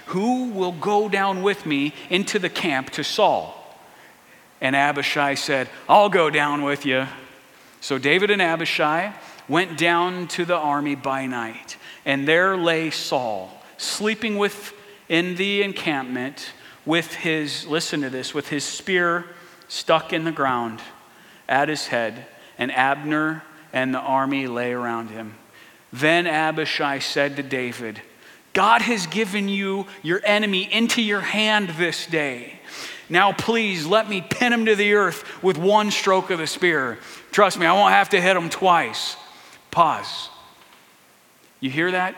Who 0.07 0.49
will 0.49 0.73
go 0.73 1.07
down 1.07 1.43
with 1.43 1.65
me 1.65 1.93
into 2.09 2.39
the 2.39 2.49
camp 2.49 2.89
to 2.91 3.05
Saul? 3.05 3.57
And 4.59 4.75
Abishai 4.75 5.35
said, 5.35 5.69
I'll 5.87 6.09
go 6.09 6.29
down 6.29 6.63
with 6.63 6.85
you. 6.85 7.07
So 7.81 7.97
David 7.97 8.31
and 8.31 8.41
Abishai 8.41 9.13
went 9.49 9.77
down 9.77 10.27
to 10.29 10.45
the 10.45 10.55
army 10.55 10.95
by 10.95 11.25
night, 11.25 11.77
and 12.05 12.27
there 12.27 12.55
lay 12.55 12.91
Saul, 12.91 13.51
sleeping 13.77 14.37
with 14.37 14.73
in 15.09 15.35
the 15.35 15.61
encampment 15.61 16.53
with 16.85 17.13
his, 17.13 17.67
listen 17.67 18.01
to 18.01 18.09
this, 18.09 18.33
with 18.33 18.47
his 18.47 18.63
spear 18.63 19.25
stuck 19.67 20.13
in 20.13 20.23
the 20.23 20.31
ground 20.31 20.79
at 21.49 21.67
his 21.67 21.87
head, 21.87 22.25
and 22.57 22.71
Abner 22.71 23.43
and 23.73 23.93
the 23.93 23.99
army 23.99 24.47
lay 24.47 24.71
around 24.71 25.09
him. 25.09 25.35
Then 25.91 26.27
Abishai 26.27 26.99
said 26.99 27.35
to 27.35 27.43
David, 27.43 28.01
God 28.53 28.81
has 28.81 29.07
given 29.07 29.49
you 29.49 29.87
your 30.01 30.21
enemy 30.23 30.71
into 30.71 31.01
your 31.01 31.21
hand 31.21 31.69
this 31.71 32.05
day. 32.05 32.60
Now, 33.11 33.33
please 33.33 33.85
let 33.85 34.09
me 34.09 34.21
pin 34.21 34.53
him 34.53 34.65
to 34.67 34.75
the 34.75 34.93
earth 34.93 35.43
with 35.43 35.57
one 35.57 35.91
stroke 35.91 36.29
of 36.29 36.39
the 36.39 36.47
spear. 36.47 36.97
Trust 37.31 37.59
me, 37.59 37.65
I 37.65 37.73
won't 37.73 37.91
have 37.91 38.09
to 38.09 38.21
hit 38.21 38.37
him 38.37 38.49
twice. 38.49 39.17
Pause. 39.69 40.29
You 41.59 41.69
hear 41.69 41.91
that? 41.91 42.15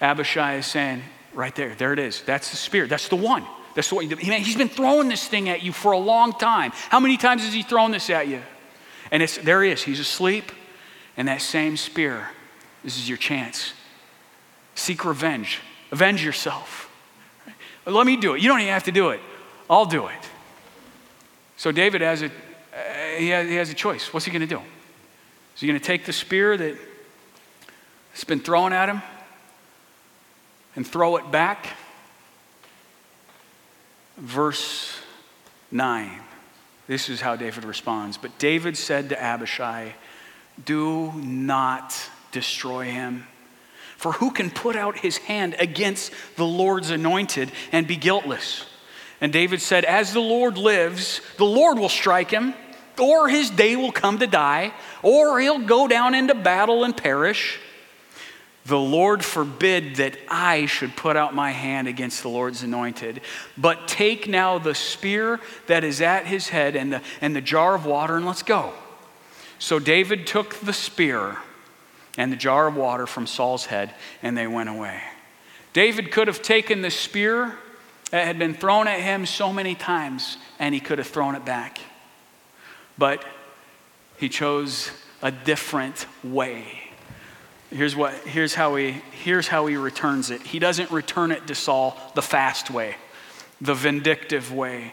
Abishai 0.00 0.56
is 0.56 0.66
saying, 0.66 1.02
right 1.34 1.54
there, 1.54 1.74
there 1.76 1.92
it 1.92 2.00
is. 2.00 2.20
That's 2.22 2.50
the 2.50 2.56
spear. 2.56 2.88
That's 2.88 3.06
the 3.06 3.16
one. 3.16 3.46
That's 3.76 3.88
the 3.88 3.94
one. 3.94 4.10
He's 4.10 4.56
been 4.56 4.68
throwing 4.68 5.08
this 5.08 5.28
thing 5.28 5.48
at 5.48 5.62
you 5.62 5.72
for 5.72 5.92
a 5.92 5.98
long 5.98 6.32
time. 6.32 6.72
How 6.74 6.98
many 6.98 7.16
times 7.16 7.44
has 7.44 7.54
he 7.54 7.62
thrown 7.62 7.92
this 7.92 8.10
at 8.10 8.26
you? 8.26 8.42
And 9.12 9.22
it's, 9.22 9.38
there 9.38 9.62
he 9.62 9.70
is. 9.70 9.84
He's 9.84 10.00
asleep. 10.00 10.50
And 11.16 11.28
that 11.28 11.42
same 11.42 11.76
spear, 11.76 12.28
this 12.82 12.96
is 12.96 13.08
your 13.08 13.18
chance. 13.18 13.72
Seek 14.74 15.04
revenge. 15.04 15.60
Avenge 15.92 16.24
yourself. 16.24 16.87
Let 17.88 18.06
me 18.06 18.16
do 18.16 18.34
it. 18.34 18.42
You 18.42 18.48
don't 18.48 18.60
even 18.60 18.72
have 18.72 18.84
to 18.84 18.92
do 18.92 19.10
it. 19.10 19.20
I'll 19.70 19.86
do 19.86 20.08
it. 20.08 20.28
So 21.56 21.72
David 21.72 22.02
has 22.02 22.22
a, 22.22 22.26
uh, 22.26 22.30
he, 23.16 23.30
has, 23.30 23.48
he 23.48 23.54
has 23.56 23.70
a 23.70 23.74
choice. 23.74 24.12
What's 24.12 24.26
he 24.26 24.30
going 24.30 24.46
to 24.46 24.46
do? 24.46 24.60
Is 25.54 25.60
he 25.60 25.66
going 25.66 25.78
to 25.78 25.84
take 25.84 26.04
the 26.04 26.12
spear 26.12 26.56
that's 26.56 28.24
been 28.24 28.40
thrown 28.40 28.72
at 28.72 28.88
him 28.88 29.02
and 30.76 30.86
throw 30.86 31.16
it 31.16 31.30
back? 31.30 31.76
Verse 34.18 34.98
9. 35.70 36.10
This 36.86 37.08
is 37.08 37.20
how 37.20 37.36
David 37.36 37.64
responds. 37.64 38.18
But 38.18 38.38
David 38.38 38.76
said 38.76 39.08
to 39.08 39.20
Abishai, 39.20 39.94
Do 40.64 41.12
not 41.12 41.94
destroy 42.32 42.84
him. 42.84 43.26
For 43.98 44.12
who 44.12 44.30
can 44.30 44.50
put 44.50 44.76
out 44.76 44.98
his 44.98 45.18
hand 45.18 45.56
against 45.58 46.12
the 46.36 46.46
Lord's 46.46 46.90
anointed 46.90 47.50
and 47.72 47.84
be 47.84 47.96
guiltless? 47.96 48.64
And 49.20 49.32
David 49.32 49.60
said, 49.60 49.84
As 49.84 50.12
the 50.12 50.20
Lord 50.20 50.56
lives, 50.56 51.20
the 51.36 51.44
Lord 51.44 51.80
will 51.80 51.88
strike 51.88 52.30
him, 52.30 52.54
or 52.96 53.28
his 53.28 53.50
day 53.50 53.74
will 53.74 53.90
come 53.90 54.20
to 54.20 54.28
die, 54.28 54.72
or 55.02 55.40
he'll 55.40 55.58
go 55.58 55.88
down 55.88 56.14
into 56.14 56.36
battle 56.36 56.84
and 56.84 56.96
perish. 56.96 57.58
The 58.66 58.78
Lord 58.78 59.24
forbid 59.24 59.96
that 59.96 60.16
I 60.28 60.66
should 60.66 60.94
put 60.94 61.16
out 61.16 61.34
my 61.34 61.50
hand 61.50 61.88
against 61.88 62.22
the 62.22 62.28
Lord's 62.28 62.62
anointed. 62.62 63.20
But 63.56 63.88
take 63.88 64.28
now 64.28 64.60
the 64.60 64.76
spear 64.76 65.40
that 65.66 65.82
is 65.82 66.00
at 66.00 66.24
his 66.24 66.50
head 66.50 66.76
and 66.76 66.92
the, 66.92 67.02
and 67.20 67.34
the 67.34 67.40
jar 67.40 67.74
of 67.74 67.84
water, 67.84 68.16
and 68.16 68.24
let's 68.24 68.44
go. 68.44 68.74
So 69.58 69.80
David 69.80 70.24
took 70.24 70.54
the 70.60 70.72
spear 70.72 71.38
and 72.18 72.32
the 72.32 72.36
jar 72.36 72.66
of 72.66 72.76
water 72.76 73.06
from 73.06 73.26
Saul's 73.26 73.64
head, 73.66 73.94
and 74.22 74.36
they 74.36 74.48
went 74.48 74.68
away. 74.68 75.00
David 75.72 76.10
could 76.10 76.26
have 76.26 76.42
taken 76.42 76.82
the 76.82 76.90
spear 76.90 77.56
that 78.10 78.26
had 78.26 78.38
been 78.38 78.54
thrown 78.54 78.88
at 78.88 79.00
him 79.00 79.24
so 79.24 79.52
many 79.52 79.76
times, 79.76 80.36
and 80.58 80.74
he 80.74 80.80
could 80.80 80.98
have 80.98 81.06
thrown 81.06 81.36
it 81.36 81.44
back. 81.44 81.78
But 82.98 83.24
he 84.18 84.28
chose 84.28 84.90
a 85.22 85.30
different 85.30 86.06
way. 86.24 86.66
Here's, 87.70 87.94
what, 87.94 88.14
here's, 88.26 88.54
how 88.54 88.74
he, 88.74 88.96
here's 89.12 89.46
how 89.46 89.66
he 89.66 89.76
returns 89.76 90.30
it. 90.30 90.42
He 90.42 90.58
doesn't 90.58 90.90
return 90.90 91.30
it 91.30 91.46
to 91.46 91.54
Saul 91.54 91.96
the 92.16 92.22
fast 92.22 92.68
way, 92.70 92.96
the 93.60 93.74
vindictive 93.74 94.52
way. 94.52 94.92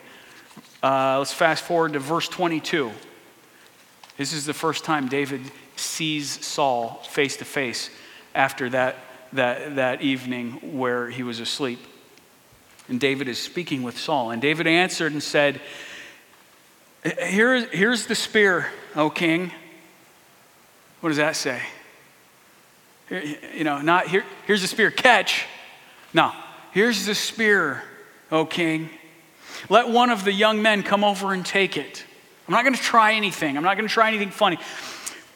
Uh, 0.83 1.17
let's 1.17 1.33
fast 1.33 1.63
forward 1.63 1.93
to 1.93 1.99
verse 1.99 2.27
22. 2.27 2.91
This 4.17 4.31
is 4.31 4.45
the 4.45 4.53
first 4.53 4.83
time 4.83 5.07
David 5.07 5.41
sees 5.75 6.45
Saul 6.45 7.01
face 7.09 7.37
to 7.37 7.45
face 7.45 7.89
after 8.33 8.69
that, 8.69 8.95
that, 9.33 9.75
that 9.75 10.01
evening 10.01 10.77
where 10.77 11.09
he 11.09 11.23
was 11.23 11.39
asleep. 11.39 11.79
And 12.87 12.99
David 12.99 13.27
is 13.27 13.41
speaking 13.41 13.83
with 13.83 13.97
Saul. 13.97 14.31
And 14.31 14.41
David 14.41 14.67
answered 14.67 15.11
and 15.11 15.23
said, 15.23 15.59
Here, 17.03 17.65
Here's 17.65 18.05
the 18.05 18.15
spear, 18.15 18.67
O 18.95 19.09
king. 19.09 19.51
What 21.01 21.09
does 21.09 21.17
that 21.17 21.35
say? 21.35 21.61
Here, 23.09 23.23
you 23.55 23.63
know, 23.63 23.81
not 23.81 24.07
here, 24.07 24.23
here's 24.47 24.61
the 24.61 24.67
spear, 24.67 24.89
catch. 24.91 25.45
No, 26.13 26.31
here's 26.71 27.05
the 27.05 27.15
spear, 27.15 27.83
O 28.31 28.45
king. 28.45 28.89
Let 29.69 29.89
one 29.89 30.09
of 30.09 30.23
the 30.23 30.31
young 30.31 30.61
men 30.61 30.83
come 30.83 31.03
over 31.03 31.33
and 31.33 31.45
take 31.45 31.77
it. 31.77 32.05
I'm 32.47 32.53
not 32.53 32.63
going 32.63 32.75
to 32.75 32.81
try 32.81 33.13
anything. 33.13 33.57
I'm 33.57 33.63
not 33.63 33.77
going 33.77 33.87
to 33.87 33.93
try 33.93 34.07
anything 34.07 34.29
funny. 34.29 34.57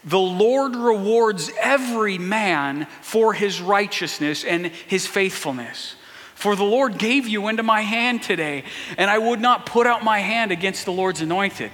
The 0.04 0.20
Lord 0.20 0.76
rewards 0.76 1.52
every 1.60 2.18
man 2.18 2.88
for 3.02 3.34
his 3.34 3.62
righteousness 3.62 4.44
and 4.44 4.68
his 4.68 5.06
faithfulness. 5.06 5.96
For 6.36 6.56
the 6.56 6.64
Lord 6.64 6.98
gave 6.98 7.28
you 7.28 7.50
into 7.50 7.64
my 7.64 7.82
hand 7.82 8.24
today, 8.24 8.64
and 8.98 9.12
I 9.12 9.18
would 9.18 9.42
not 9.42 9.66
put 9.66 9.86
out 9.86 10.06
my 10.06 10.20
hand 10.20 10.54
against 10.54 10.86
the 10.86 10.94
Lord's 10.94 11.20
anointed. 11.20 11.70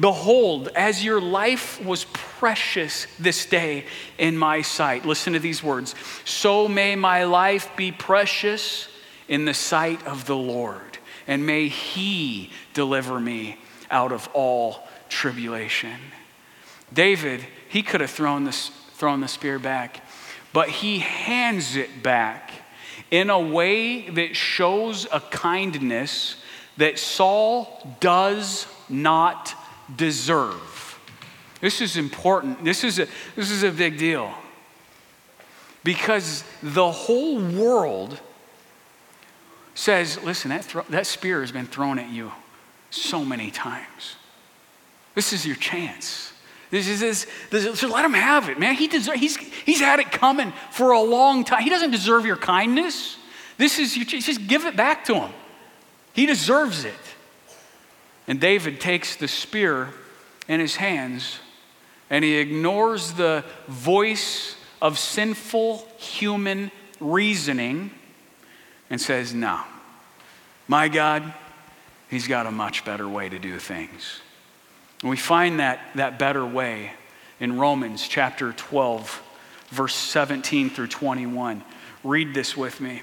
Behold, 0.00 0.68
as 0.74 1.04
your 1.04 1.20
life 1.20 1.84
was 1.84 2.04
precious 2.04 3.06
this 3.18 3.44
day 3.44 3.84
in 4.16 4.38
my 4.38 4.62
sight, 4.62 5.04
listen 5.04 5.34
to 5.34 5.38
these 5.38 5.62
words 5.62 5.94
so 6.24 6.68
may 6.68 6.96
my 6.96 7.24
life 7.24 7.70
be 7.76 7.92
precious 7.92 8.88
in 9.28 9.44
the 9.44 9.52
sight 9.52 10.06
of 10.06 10.24
the 10.24 10.36
Lord, 10.36 10.98
and 11.26 11.44
may 11.44 11.68
he 11.68 12.50
deliver 12.72 13.20
me 13.20 13.58
out 13.90 14.12
of 14.12 14.26
all 14.32 14.88
tribulation. 15.10 15.98
David 16.92 17.44
he 17.68 17.82
could 17.82 18.00
have 18.00 18.10
thrown, 18.10 18.44
this, 18.44 18.70
thrown 18.92 19.20
the 19.20 19.28
spear 19.28 19.58
back, 19.58 20.02
but 20.52 20.68
he 20.68 21.00
hands 21.00 21.76
it 21.76 22.02
back 22.02 22.50
in 23.10 23.30
a 23.30 23.38
way 23.38 24.08
that 24.10 24.34
shows 24.34 25.06
a 25.12 25.20
kindness 25.20 26.36
that 26.78 26.98
Saul 26.98 27.96
does 28.00 28.66
not 28.88 29.54
deserve. 29.94 30.98
This 31.60 31.80
is 31.80 31.96
important. 31.96 32.64
This 32.64 32.84
is 32.84 32.98
a, 32.98 33.06
this 33.34 33.50
is 33.50 33.62
a 33.62 33.70
big 33.70 33.98
deal. 33.98 34.32
Because 35.84 36.44
the 36.62 36.90
whole 36.90 37.40
world 37.40 38.20
says, 39.74 40.22
listen, 40.22 40.50
that, 40.50 40.64
thro- 40.64 40.84
that 40.88 41.06
spear 41.06 41.40
has 41.40 41.52
been 41.52 41.66
thrown 41.66 41.98
at 41.98 42.10
you 42.10 42.32
so 42.90 43.24
many 43.24 43.50
times. 43.50 44.16
This 45.14 45.32
is 45.32 45.46
your 45.46 45.56
chance. 45.56 46.27
This 46.70 46.86
is 46.88 47.26
this, 47.50 47.80
so 47.80 47.88
let 47.88 48.04
him 48.04 48.12
have 48.12 48.48
it, 48.48 48.58
man. 48.58 48.74
He 48.74 48.88
deserve, 48.88 49.16
he's, 49.16 49.36
he's 49.36 49.80
had 49.80 50.00
it 50.00 50.12
coming 50.12 50.52
for 50.70 50.92
a 50.92 51.00
long 51.00 51.44
time. 51.44 51.62
He 51.62 51.70
doesn't 51.70 51.90
deserve 51.90 52.26
your 52.26 52.36
kindness. 52.36 53.16
This 53.56 53.78
is 53.78 53.96
your 53.96 54.04
just 54.04 54.46
give 54.46 54.66
it 54.66 54.76
back 54.76 55.04
to 55.06 55.14
him. 55.14 55.30
He 56.12 56.26
deserves 56.26 56.84
it. 56.84 56.94
And 58.26 58.40
David 58.40 58.80
takes 58.80 59.16
the 59.16 59.28
spear 59.28 59.88
in 60.46 60.60
his 60.60 60.76
hands 60.76 61.38
and 62.10 62.24
he 62.24 62.36
ignores 62.36 63.12
the 63.12 63.44
voice 63.66 64.56
of 64.80 64.98
sinful 64.98 65.86
human 65.98 66.70
reasoning 67.00 67.90
and 68.90 69.00
says, 69.00 69.34
No, 69.34 69.60
my 70.66 70.88
God, 70.88 71.34
He's 72.08 72.26
got 72.26 72.46
a 72.46 72.50
much 72.50 72.84
better 72.84 73.06
way 73.06 73.28
to 73.28 73.38
do 73.38 73.58
things. 73.58 74.20
And 75.02 75.10
we 75.10 75.16
find 75.16 75.60
that, 75.60 75.80
that 75.94 76.18
better 76.18 76.44
way 76.44 76.92
in 77.38 77.58
Romans 77.58 78.06
chapter 78.06 78.52
12, 78.52 79.22
verse 79.68 79.94
17 79.94 80.70
through 80.70 80.88
21. 80.88 81.62
Read 82.02 82.34
this 82.34 82.56
with 82.56 82.80
me. 82.80 83.02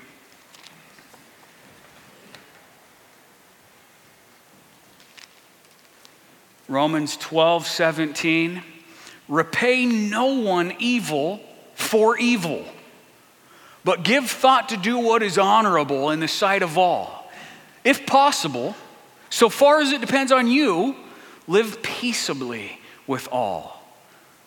Romans 6.68 7.16
12, 7.18 7.68
17. 7.68 8.64
Repay 9.28 9.86
no 9.86 10.42
one 10.42 10.74
evil 10.80 11.40
for 11.76 12.18
evil, 12.18 12.66
but 13.84 14.04
give 14.04 14.30
thought 14.30 14.70
to 14.70 14.78
do 14.78 14.98
what 14.98 15.22
is 15.24 15.38
honorable 15.38 16.10
in 16.10 16.20
the 16.20 16.28
sight 16.28 16.64
of 16.64 16.78
all. 16.78 17.32
If 17.84 18.06
possible, 18.06 18.76
so 19.30 19.50
far 19.50 19.80
as 19.82 19.92
it 19.92 20.02
depends 20.02 20.32
on 20.32 20.48
you, 20.48 20.96
live 21.48 21.82
peaceably 21.82 22.80
with 23.08 23.28
all. 23.32 23.84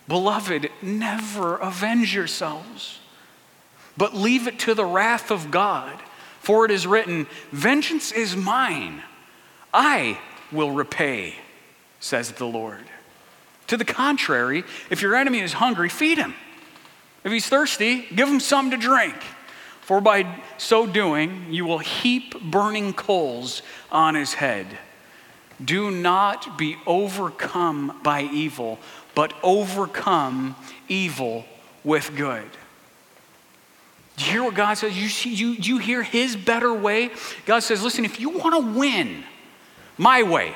Beloved, 0.07 0.71
never 0.81 1.57
avenge 1.57 2.15
yourselves, 2.15 2.99
but 3.97 4.15
leave 4.15 4.47
it 4.47 4.59
to 4.61 4.75
the 4.75 4.85
wrath 4.85 5.31
of 5.31 5.51
God. 5.51 5.99
For 6.41 6.65
it 6.65 6.71
is 6.71 6.87
written, 6.87 7.27
Vengeance 7.53 8.11
is 8.11 8.35
mine, 8.35 9.03
I 9.73 10.19
will 10.51 10.71
repay, 10.71 11.35
says 12.01 12.33
the 12.33 12.47
Lord. 12.47 12.85
To 13.67 13.77
the 13.77 13.85
contrary, 13.85 14.65
if 14.89 15.03
your 15.03 15.15
enemy 15.15 15.41
is 15.41 15.53
hungry, 15.53 15.91
feed 15.91 16.17
him. 16.17 16.35
If 17.23 17.33
he's 17.33 17.47
thirsty, 17.47 18.07
give 18.15 18.29
him 18.29 18.41
something 18.41 18.79
to 18.79 18.83
drink. 18.83 19.17
For 19.83 20.01
by 20.01 20.43
so 20.57 20.87
doing, 20.87 21.47
you 21.51 21.67
will 21.67 21.79
heap 21.79 22.41
burning 22.41 22.95
coals 22.95 23.63
on 23.93 24.15
his 24.15 24.35
head. 24.35 24.67
Do 25.65 25.91
not 25.91 26.57
be 26.57 26.77
overcome 26.87 28.01
by 28.03 28.23
evil, 28.23 28.79
but 29.15 29.33
overcome 29.43 30.55
evil 30.89 31.45
with 31.85 32.15
good. 32.15 32.49
Do 34.17 34.25
you 34.25 34.31
hear 34.33 34.43
what 34.45 34.55
God 34.55 34.75
says? 34.75 34.97
You, 34.97 35.09
see, 35.09 35.33
you, 35.33 35.51
you 35.51 35.79
hear 35.79 36.03
his 36.03 36.37
better 36.37 36.73
way? 36.73 37.11
God 37.47 37.61
says, 37.61 37.83
listen, 37.83 38.05
if 38.05 38.21
you 38.21 38.31
want 38.31 38.55
to 38.55 38.79
win 38.79 39.25
my 39.97 40.23
way, 40.25 40.55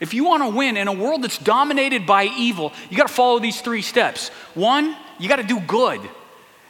if 0.00 0.12
you 0.12 0.24
want 0.24 0.42
to 0.42 0.48
win 0.50 0.76
in 0.76 0.88
a 0.88 0.92
world 0.92 1.22
that's 1.22 1.38
dominated 1.38 2.06
by 2.06 2.24
evil, 2.24 2.72
you 2.90 2.96
got 2.96 3.08
to 3.08 3.14
follow 3.14 3.38
these 3.38 3.60
three 3.60 3.82
steps. 3.82 4.28
One, 4.54 4.96
you 5.18 5.28
got 5.28 5.36
to 5.36 5.42
do 5.42 5.60
good 5.60 6.00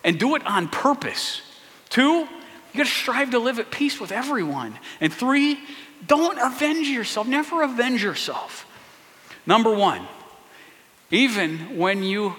and 0.04 0.18
do 0.18 0.36
it 0.36 0.46
on 0.46 0.68
purpose. 0.68 1.42
Two, 1.88 2.02
you 2.02 2.28
got 2.74 2.84
to 2.84 2.92
strive 2.92 3.30
to 3.30 3.38
live 3.38 3.58
at 3.58 3.70
peace 3.70 3.98
with 3.98 4.12
everyone. 4.12 4.78
And 5.00 5.12
three, 5.12 5.58
don't 6.06 6.38
avenge 6.38 6.88
yourself. 6.88 7.26
Never 7.26 7.62
avenge 7.62 8.02
yourself. 8.02 8.66
Number 9.46 9.74
one, 9.74 10.06
even 11.10 11.78
when 11.78 12.02
you 12.02 12.34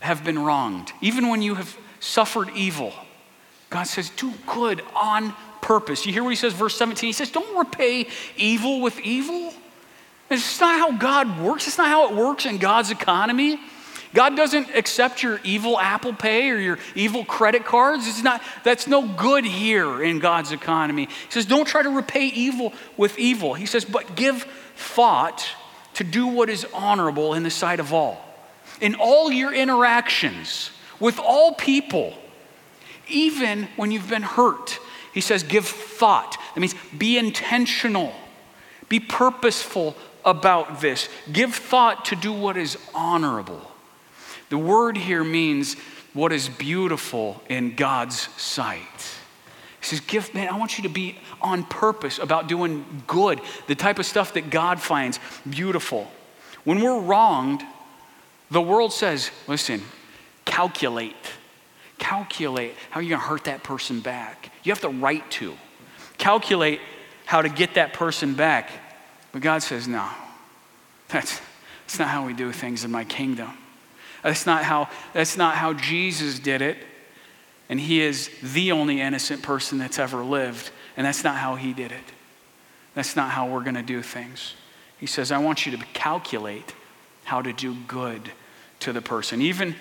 have 0.00 0.24
been 0.24 0.38
wronged, 0.38 0.92
even 1.00 1.28
when 1.28 1.42
you 1.42 1.54
have 1.54 1.76
suffered 2.00 2.50
evil, 2.54 2.92
God 3.70 3.84
says, 3.84 4.10
do 4.10 4.32
good 4.46 4.82
on 4.94 5.34
purpose. 5.60 6.04
You 6.04 6.12
hear 6.12 6.24
what 6.24 6.30
he 6.30 6.36
says, 6.36 6.52
verse 6.52 6.76
17? 6.76 7.06
He 7.08 7.12
says, 7.12 7.30
don't 7.30 7.56
repay 7.56 8.08
evil 8.36 8.80
with 8.80 8.98
evil. 9.00 9.54
It's 10.28 10.60
not 10.60 10.78
how 10.78 10.96
God 10.96 11.40
works. 11.40 11.66
It's 11.68 11.78
not 11.78 11.88
how 11.88 12.08
it 12.08 12.14
works 12.14 12.44
in 12.44 12.58
God's 12.58 12.90
economy. 12.90 13.60
God 14.14 14.36
doesn't 14.36 14.68
accept 14.74 15.22
your 15.22 15.40
evil 15.42 15.78
Apple 15.78 16.12
Pay 16.12 16.50
or 16.50 16.58
your 16.58 16.78
evil 16.94 17.24
credit 17.24 17.64
cards. 17.64 18.06
It's 18.06 18.22
not, 18.22 18.42
that's 18.62 18.86
no 18.86 19.06
good 19.06 19.44
here 19.44 20.02
in 20.02 20.18
God's 20.18 20.52
economy. 20.52 21.06
He 21.06 21.30
says, 21.30 21.46
don't 21.46 21.66
try 21.66 21.82
to 21.82 21.90
repay 21.90 22.26
evil 22.26 22.74
with 22.96 23.18
evil. 23.18 23.54
He 23.54 23.66
says, 23.66 23.84
but 23.84 24.14
give 24.14 24.46
thought 24.76 25.46
to 25.94 26.04
do 26.04 26.26
what 26.26 26.50
is 26.50 26.66
honorable 26.74 27.34
in 27.34 27.42
the 27.42 27.50
sight 27.50 27.80
of 27.80 27.92
all. 27.92 28.22
In 28.80 28.94
all 28.96 29.32
your 29.32 29.52
interactions 29.52 30.70
with 31.00 31.18
all 31.18 31.54
people, 31.54 32.14
even 33.08 33.68
when 33.76 33.90
you've 33.90 34.10
been 34.10 34.22
hurt, 34.22 34.78
he 35.14 35.20
says, 35.20 35.42
give 35.42 35.66
thought. 35.66 36.38
That 36.54 36.60
means 36.60 36.74
be 36.96 37.16
intentional, 37.18 38.12
be 38.88 39.00
purposeful 39.00 39.96
about 40.24 40.80
this. 40.80 41.08
Give 41.32 41.54
thought 41.54 42.04
to 42.06 42.16
do 42.16 42.32
what 42.32 42.56
is 42.56 42.76
honorable. 42.94 43.71
The 44.52 44.58
word 44.58 44.98
here 44.98 45.24
means 45.24 45.76
what 46.12 46.30
is 46.30 46.50
beautiful 46.50 47.42
in 47.48 47.74
God's 47.74 48.28
sight. 48.38 49.16
He 49.80 49.86
says, 49.86 50.00
Give, 50.00 50.34
man, 50.34 50.50
I 50.50 50.58
want 50.58 50.76
you 50.76 50.82
to 50.82 50.90
be 50.90 51.16
on 51.40 51.64
purpose 51.64 52.18
about 52.18 52.48
doing 52.48 52.84
good, 53.06 53.40
the 53.66 53.74
type 53.74 53.98
of 53.98 54.04
stuff 54.04 54.34
that 54.34 54.50
God 54.50 54.78
finds 54.78 55.18
beautiful. 55.48 56.06
When 56.64 56.82
we're 56.82 57.00
wronged, 57.00 57.62
the 58.50 58.60
world 58.60 58.92
says, 58.92 59.30
listen, 59.48 59.80
calculate. 60.44 61.16
Calculate 61.96 62.74
how 62.90 63.00
you're 63.00 63.08
going 63.08 63.22
to 63.22 63.26
hurt 63.26 63.44
that 63.44 63.62
person 63.62 64.00
back. 64.00 64.50
You 64.64 64.72
have 64.72 64.82
the 64.82 64.90
right 64.90 65.28
to. 65.30 65.54
Calculate 66.18 66.82
how 67.24 67.40
to 67.40 67.48
get 67.48 67.76
that 67.76 67.94
person 67.94 68.34
back. 68.34 68.68
But 69.32 69.40
God 69.40 69.62
says, 69.62 69.88
no, 69.88 70.06
that's, 71.08 71.40
that's 71.86 71.98
not 71.98 72.08
how 72.08 72.26
we 72.26 72.34
do 72.34 72.52
things 72.52 72.84
in 72.84 72.90
my 72.90 73.04
kingdom. 73.04 73.56
That's 74.22 74.46
not 74.46 74.64
how, 74.64 74.88
that's 75.12 75.36
not 75.36 75.56
how 75.56 75.72
Jesus 75.72 76.38
did 76.38 76.62
it. 76.62 76.78
And 77.68 77.80
he 77.80 78.00
is 78.00 78.30
the 78.42 78.72
only 78.72 79.00
innocent 79.00 79.42
person 79.42 79.78
that's 79.78 79.98
ever 79.98 80.22
lived. 80.22 80.70
And 80.96 81.06
that's 81.06 81.24
not 81.24 81.36
how 81.36 81.56
he 81.56 81.72
did 81.72 81.92
it. 81.92 82.04
That's 82.94 83.16
not 83.16 83.30
how 83.30 83.48
we're 83.48 83.62
going 83.62 83.76
to 83.76 83.82
do 83.82 84.02
things. 84.02 84.54
He 84.98 85.06
says, 85.06 85.32
I 85.32 85.38
want 85.38 85.66
you 85.66 85.76
to 85.76 85.84
calculate 85.92 86.74
how 87.24 87.42
to 87.42 87.52
do 87.52 87.74
good 87.86 88.30
to 88.80 88.92
the 88.92 89.00
person. 89.00 89.40
Even 89.40 89.74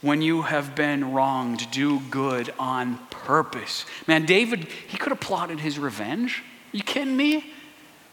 when 0.00 0.22
you 0.22 0.42
have 0.42 0.74
been 0.74 1.12
wronged, 1.12 1.70
do 1.70 2.00
good 2.10 2.52
on 2.58 2.98
purpose. 3.10 3.84
Man, 4.06 4.24
David, 4.24 4.68
he 4.86 4.96
could 4.96 5.10
have 5.10 5.20
plotted 5.20 5.60
his 5.60 5.78
revenge. 5.78 6.42
Are 6.72 6.76
you 6.76 6.82
kidding 6.82 7.16
me? 7.16 7.52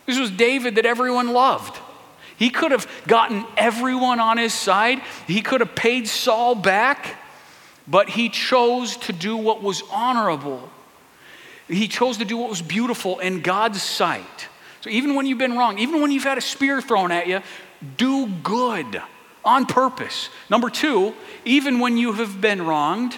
This 0.06 0.20
was 0.20 0.32
David 0.32 0.76
that 0.76 0.86
everyone 0.86 1.34
loved. 1.34 1.80
He 2.38 2.50
could 2.50 2.72
have 2.72 2.88
gotten 3.08 3.46
everyone 3.58 4.20
on 4.20 4.38
his 4.38 4.54
side, 4.54 5.02
he 5.28 5.42
could 5.42 5.62
have 5.62 5.76
paid 5.76 6.08
Saul 6.08 6.56
back, 6.56 7.16
but 7.88 8.10
he 8.10 8.30
chose 8.30 8.98
to 8.98 9.14
do 9.14 9.38
what 9.38 9.62
was 9.62 9.84
honorable. 9.92 10.70
He 11.68 11.88
chose 11.88 12.18
to 12.18 12.26
do 12.26 12.38
what 12.38 12.50
was 12.50 12.62
beautiful 12.62 13.20
in 13.20 13.42
God's 13.42 13.82
sight. 13.82 14.48
So 14.82 14.90
even 14.90 15.16
when 15.16 15.26
you've 15.26 15.38
been 15.38 15.58
wrong, 15.58 15.80
even 15.80 16.02
when 16.02 16.12
you've 16.12 16.24
had 16.24 16.38
a 16.38 16.42
spear 16.42 16.82
thrown 16.82 17.12
at 17.12 17.28
you, 17.28 17.42
do 17.98 18.28
good 18.28 19.02
on 19.46 19.66
purpose. 19.66 20.30
Number 20.50 20.70
two, 20.70 21.14
even 21.46 21.80
when 21.80 21.98
you 21.98 22.14
have 22.14 22.42
been 22.42 22.66
wronged, 22.66 23.18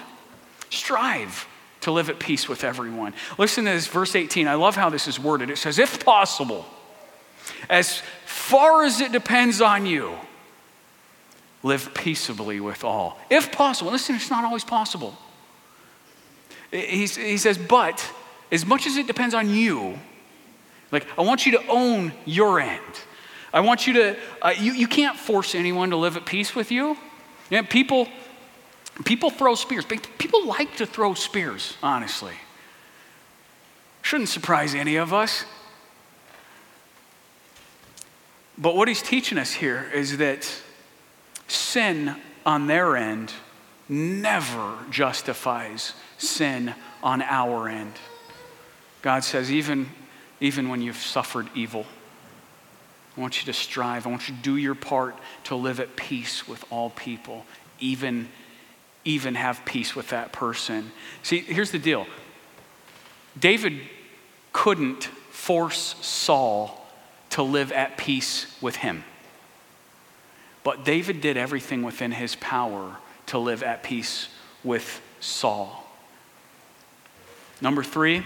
strive 0.69 1.47
to 1.81 1.91
live 1.91 2.09
at 2.09 2.19
peace 2.19 2.49
with 2.49 2.63
everyone. 2.63 3.13
Listen 3.37 3.65
to 3.65 3.71
this, 3.71 3.87
verse 3.87 4.15
18. 4.15 4.47
I 4.47 4.55
love 4.55 4.75
how 4.75 4.89
this 4.89 5.07
is 5.07 5.19
worded. 5.19 5.49
It 5.49 5.57
says, 5.57 5.77
if 5.77 6.03
possible, 6.03 6.65
as 7.69 8.01
far 8.45 8.83
as 8.83 9.01
it 9.01 9.11
depends 9.11 9.59
on 9.59 9.87
you, 9.87 10.13
live 11.63 11.95
peaceably 11.95 12.59
with 12.59 12.83
all. 12.83 13.17
If 13.27 13.51
possible. 13.51 13.91
Listen, 13.91 14.15
it's 14.15 14.29
not 14.29 14.43
always 14.43 14.63
possible. 14.63 15.17
He, 16.69 17.07
he 17.07 17.37
says, 17.37 17.57
but 17.57 18.07
as 18.51 18.63
much 18.63 18.85
as 18.85 18.97
it 18.97 19.07
depends 19.07 19.33
on 19.33 19.49
you, 19.49 19.97
like, 20.91 21.07
I 21.17 21.23
want 21.23 21.47
you 21.47 21.53
to 21.53 21.67
own 21.67 22.13
your 22.25 22.59
end. 22.59 22.81
I 23.51 23.61
want 23.61 23.87
you 23.87 23.93
to, 23.93 24.17
uh, 24.43 24.53
you, 24.59 24.73
you 24.73 24.87
can't 24.87 25.17
force 25.17 25.55
anyone 25.55 25.89
to 25.89 25.95
live 25.95 26.15
at 26.15 26.27
peace 26.27 26.53
with 26.53 26.71
you. 26.71 26.89
you 27.49 27.61
know, 27.61 27.63
people, 27.63 28.07
people 29.05 29.31
throw 29.31 29.55
spears. 29.55 29.85
People 29.85 30.45
like 30.45 30.75
to 30.75 30.85
throw 30.85 31.15
spears, 31.15 31.77
honestly. 31.81 32.33
Shouldn't 34.03 34.29
surprise 34.29 34.75
any 34.75 34.97
of 34.97 35.13
us. 35.13 35.45
But 38.57 38.75
what 38.75 38.87
he's 38.87 39.01
teaching 39.01 39.37
us 39.37 39.53
here 39.53 39.89
is 39.93 40.17
that 40.17 40.49
sin 41.47 42.15
on 42.45 42.67
their 42.67 42.95
end 42.95 43.33
never 43.89 44.77
justifies 44.89 45.93
sin 46.17 46.73
on 47.03 47.21
our 47.21 47.67
end. 47.67 47.93
God 49.01 49.23
says, 49.23 49.51
even, 49.51 49.89
even 50.39 50.69
when 50.69 50.81
you've 50.81 50.95
suffered 50.95 51.47
evil, 51.53 51.85
I 53.15 53.21
want 53.21 53.39
you 53.39 53.45
to 53.45 53.53
strive. 53.53 54.07
I 54.07 54.09
want 54.09 54.27
you 54.27 54.35
to 54.35 54.41
do 54.41 54.57
your 54.57 54.75
part 54.75 55.15
to 55.45 55.55
live 55.55 55.79
at 55.79 55.95
peace 55.95 56.47
with 56.47 56.63
all 56.69 56.89
people, 56.89 57.45
even, 57.79 58.27
even 59.03 59.35
have 59.35 59.63
peace 59.65 59.95
with 59.95 60.09
that 60.09 60.31
person. 60.33 60.91
See, 61.23 61.39
here's 61.39 61.71
the 61.71 61.79
deal 61.79 62.07
David 63.39 63.81
couldn't 64.53 65.03
force 65.03 65.95
Saul 66.01 66.84
to 67.35 67.43
live 67.43 67.73
at 67.73 67.97
peace 67.97 68.47
with 68.61 68.77
him. 68.77 69.03
But 70.63 70.85
David 70.85 71.19
did 71.19 71.35
everything 71.35 71.83
within 71.83 72.13
his 72.13 72.33
power 72.37 72.95
to 73.25 73.37
live 73.37 73.61
at 73.61 73.83
peace 73.83 74.29
with 74.63 75.01
Saul. 75.19 75.85
Number 77.59 77.83
three, 77.83 78.23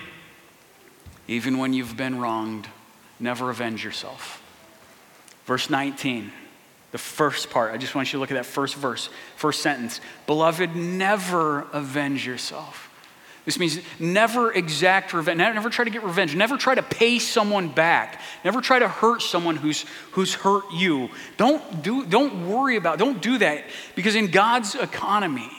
even 1.27 1.57
when 1.57 1.73
you've 1.73 1.97
been 1.97 2.19
wronged, 2.19 2.67
never 3.19 3.49
avenge 3.49 3.83
yourself. 3.83 4.43
Verse 5.47 5.71
19, 5.71 6.31
the 6.91 6.99
first 6.99 7.49
part, 7.49 7.73
I 7.73 7.77
just 7.77 7.95
want 7.95 8.13
you 8.13 8.17
to 8.17 8.19
look 8.19 8.29
at 8.29 8.35
that 8.35 8.45
first 8.45 8.75
verse, 8.75 9.09
first 9.37 9.63
sentence. 9.63 10.01
Beloved, 10.27 10.75
never 10.75 11.61
avenge 11.73 12.27
yourself. 12.27 12.88
This 13.49 13.57
means 13.57 13.79
never 13.97 14.53
exact 14.53 15.11
revenge, 15.11 15.39
never 15.39 15.71
try 15.71 15.83
to 15.83 15.89
get 15.89 16.03
revenge, 16.03 16.35
never 16.35 16.55
try 16.55 16.75
to 16.75 16.83
pay 16.83 17.17
someone 17.17 17.69
back, 17.69 18.21
never 18.45 18.61
try 18.61 18.77
to 18.77 18.87
hurt 18.87 19.23
someone 19.23 19.55
who's, 19.55 19.85
who's 20.11 20.35
hurt 20.35 20.65
you. 20.71 21.09
Don't, 21.37 21.81
do, 21.81 22.05
don't 22.05 22.47
worry 22.47 22.75
about, 22.75 22.99
don't 22.99 23.23
do 23.23 23.39
that 23.39 23.63
because 23.95 24.13
in 24.13 24.29
God's 24.29 24.75
economy, 24.75 25.49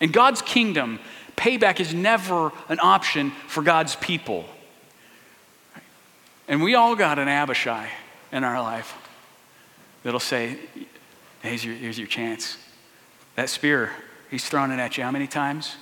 in 0.00 0.10
God's 0.10 0.40
kingdom, 0.40 0.98
payback 1.36 1.80
is 1.80 1.92
never 1.92 2.50
an 2.70 2.78
option 2.80 3.30
for 3.46 3.62
God's 3.62 3.94
people. 3.96 4.46
And 6.48 6.62
we 6.62 6.74
all 6.76 6.96
got 6.96 7.18
an 7.18 7.28
Abishai 7.28 7.90
in 8.32 8.42
our 8.42 8.62
life 8.62 8.94
that'll 10.02 10.18
say, 10.18 10.56
here's 11.42 11.62
your, 11.62 11.74
here's 11.74 11.98
your 11.98 12.08
chance. 12.08 12.56
That 13.34 13.50
spear, 13.50 13.90
he's 14.30 14.48
thrown 14.48 14.70
it 14.70 14.78
at 14.78 14.96
you 14.96 15.04
how 15.04 15.10
many 15.10 15.26
times? 15.26 15.76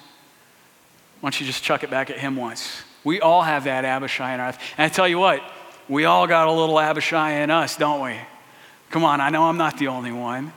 Why 1.22 1.28
don't 1.28 1.40
you 1.40 1.46
just 1.46 1.62
chuck 1.62 1.84
it 1.84 1.90
back 1.90 2.10
at 2.10 2.18
him 2.18 2.34
once? 2.34 2.82
We 3.04 3.20
all 3.20 3.42
have 3.42 3.64
that 3.64 3.84
Abishai 3.84 4.34
in 4.34 4.40
our. 4.40 4.48
And 4.48 4.56
I 4.78 4.88
tell 4.88 5.06
you 5.06 5.20
what, 5.20 5.40
we 5.88 6.04
all 6.04 6.26
got 6.26 6.48
a 6.48 6.52
little 6.52 6.80
Abishai 6.80 7.42
in 7.42 7.48
us, 7.48 7.76
don't 7.76 8.02
we? 8.02 8.16
Come 8.90 9.04
on, 9.04 9.20
I 9.20 9.30
know 9.30 9.44
I'm 9.44 9.56
not 9.56 9.78
the 9.78 9.86
only 9.86 10.10
one. 10.10 10.52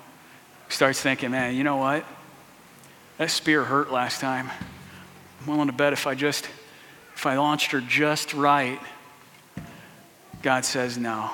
Starts 0.70 1.00
thinking, 1.00 1.30
man, 1.30 1.54
you 1.54 1.64
know 1.64 1.78
what? 1.78 2.04
That 3.20 3.30
spear 3.30 3.64
hurt 3.64 3.92
last 3.92 4.22
time. 4.22 4.50
I'm 5.40 5.46
willing 5.46 5.68
to 5.68 5.74
bet 5.74 5.94
if 5.94 6.08
I 6.08 6.16
just, 6.16 6.50
if 7.16 7.28
I 7.28 7.38
launched 7.38 7.70
her 7.70 7.80
just 7.80 8.34
right, 8.34 8.80
God 10.42 10.66
says, 10.66 10.98
no, 10.98 11.30